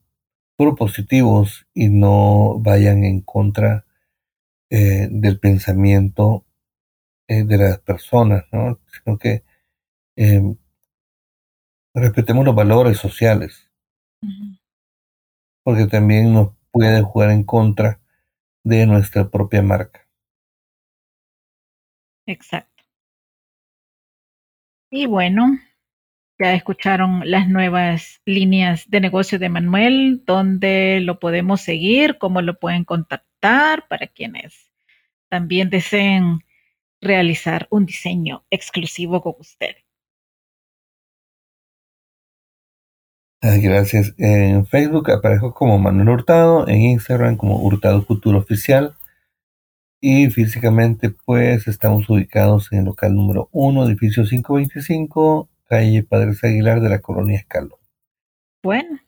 propositivos 0.57 1.67
y 1.75 1.89
no 1.89 2.57
vayan 2.59 3.03
en 3.03 3.21
contra 3.21 3.85
eh, 4.71 5.09
del 5.11 5.39
pensamiento 5.39 6.43
eh, 7.27 7.43
de 7.43 7.57
las 7.57 7.77
personas, 7.81 8.45
¿no? 8.51 8.79
sino 8.87 9.19
que 9.19 9.43
eh, 10.15 10.55
respetemos 11.93 12.45
los 12.45 12.55
valores 12.55 12.97
sociales, 12.97 13.69
uh 14.23 14.27
-huh. 14.27 14.59
porque 15.63 15.85
también 15.85 16.33
nos 16.33 16.55
puede 16.71 17.03
jugar 17.03 17.29
en 17.29 17.43
contra 17.43 17.99
de 18.63 18.87
nuestra 18.87 19.29
propia 19.29 19.61
marca. 19.61 20.07
Exacto. 22.25 22.74
Y 24.89 25.07
bueno, 25.07 25.57
ya 26.39 26.53
escucharon 26.53 27.21
las 27.29 27.47
nuevas 27.47 28.21
líneas 28.25 28.89
de 28.89 29.01
negocio 29.01 29.39
de 29.39 29.49
Manuel, 29.49 30.23
donde 30.25 30.99
lo 31.01 31.19
podemos 31.19 31.61
seguir, 31.61 32.17
cómo 32.17 32.41
lo 32.41 32.59
pueden 32.59 32.83
contactar 32.83 33.87
para 33.87 34.07
quienes 34.07 34.71
también 35.29 35.69
deseen 35.69 36.39
realizar 37.01 37.67
un 37.69 37.85
diseño 37.85 38.45
exclusivo 38.49 39.21
con 39.21 39.35
usted. 39.39 39.75
Gracias. 43.41 44.13
En 44.17 44.65
Facebook 44.65 45.11
aparezco 45.11 45.53
como 45.53 45.77
Manuel 45.77 46.09
Hurtado, 46.09 46.67
en 46.67 46.81
Instagram 46.81 47.37
como 47.37 47.59
Hurtado 47.59 48.01
Futuro 48.01 48.39
Oficial 48.39 48.95
y 50.07 50.29
físicamente 50.29 51.09
pues 51.09 51.67
estamos 51.67 52.07
ubicados 52.11 52.71
en 52.71 52.77
el 52.77 52.85
local 52.85 53.15
número 53.15 53.49
1, 53.51 53.87
edificio 53.87 54.23
525, 54.23 55.49
calle 55.67 56.03
Padres 56.03 56.43
Aguilar 56.43 56.79
de 56.79 56.89
la 56.89 56.99
colonia 56.99 57.39
Escalón. 57.39 57.79
Bueno. 58.61 58.99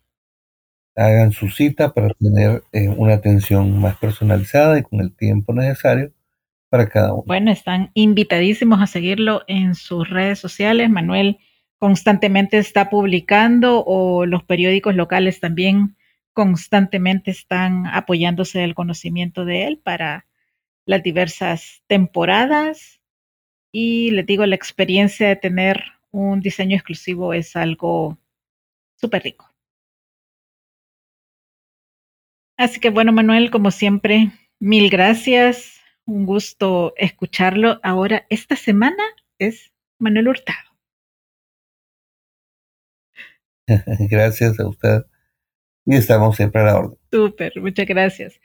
Hagan 0.96 1.34
su 1.34 1.50
cita 1.50 1.94
para 1.94 2.10
tener 2.16 2.64
eh, 2.72 2.90
una 2.90 3.14
atención 3.14 3.80
más 3.80 3.96
personalizada 3.98 4.80
y 4.80 4.82
con 4.82 5.00
el 5.00 5.16
tiempo 5.16 5.54
necesario 5.54 6.14
para 6.70 6.90
cada 6.90 7.14
uno. 7.14 7.26
Bueno, 7.28 7.52
están 7.52 7.92
invitadísimos 7.94 8.82
a 8.82 8.88
seguirlo 8.88 9.44
en 9.48 9.76
sus 9.76 10.10
redes 10.10 10.40
sociales. 10.40 10.90
Manuel 10.90 11.38
constantemente 11.78 12.58
está 12.58 12.90
publicando 12.90 13.84
o 13.86 14.26
los 14.26 14.44
periódicos 14.46 14.96
locales 14.96 15.40
también 15.40 15.96
constantemente 16.34 17.30
están 17.30 17.86
apoyándose 17.86 18.58
del 18.58 18.74
conocimiento 18.74 19.46
de 19.46 19.68
él 19.68 19.80
para 19.84 20.27
las 20.88 21.04
diversas 21.04 21.84
temporadas. 21.86 23.00
Y 23.72 24.10
les 24.12 24.26
digo, 24.26 24.46
la 24.46 24.56
experiencia 24.56 25.28
de 25.28 25.36
tener 25.36 25.84
un 26.12 26.40
diseño 26.40 26.76
exclusivo 26.76 27.34
es 27.34 27.56
algo 27.56 28.18
súper 28.96 29.24
rico. 29.24 29.54
Así 32.58 32.80
que 32.80 32.90
bueno, 32.90 33.12
Manuel, 33.12 33.52
como 33.52 33.70
siempre, 33.70 34.32
mil 34.60 34.90
gracias. 34.90 35.80
Un 36.06 36.26
gusto 36.26 36.94
escucharlo. 36.98 37.80
Ahora, 37.84 38.26
esta 38.30 38.56
semana 38.56 39.04
es 39.38 39.74
Manuel 40.00 40.30
Hurtado. 40.30 40.68
gracias 44.10 44.60
a 44.60 44.68
usted 44.68 45.06
y 45.86 45.98
estamos 45.98 46.38
siempre 46.38 46.62
a 46.62 46.66
la 46.66 46.78
orden. 46.78 46.98
Súper, 47.12 47.60
muchas 47.60 47.86
gracias. 47.86 48.40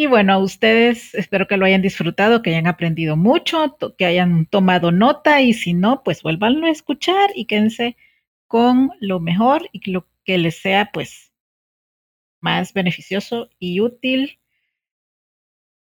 Y 0.00 0.06
bueno, 0.06 0.32
a 0.32 0.38
ustedes 0.38 1.12
espero 1.16 1.48
que 1.48 1.56
lo 1.56 1.64
hayan 1.66 1.82
disfrutado, 1.82 2.40
que 2.40 2.50
hayan 2.50 2.68
aprendido 2.68 3.16
mucho, 3.16 3.76
que 3.98 4.06
hayan 4.06 4.46
tomado 4.46 4.92
nota 4.92 5.42
y 5.42 5.54
si 5.54 5.74
no, 5.74 6.04
pues 6.04 6.22
vuélvanlo 6.22 6.68
a 6.68 6.70
escuchar 6.70 7.30
y 7.34 7.46
quédense 7.46 7.96
con 8.46 8.92
lo 9.00 9.18
mejor 9.18 9.68
y 9.72 9.90
lo 9.90 10.06
que 10.24 10.38
les 10.38 10.56
sea 10.56 10.92
pues 10.92 11.32
más 12.40 12.72
beneficioso 12.74 13.50
y 13.58 13.80
útil. 13.80 14.38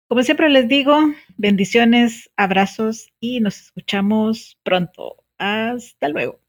Como 0.08 0.24
siempre 0.24 0.50
les 0.50 0.68
digo, 0.68 0.98
bendiciones, 1.38 2.32
abrazos 2.38 3.14
y 3.20 3.40
nos 3.40 3.60
escuchamos 3.60 4.58
pronto. 4.64 5.24
Hasta 5.38 6.10
luego. 6.10 6.47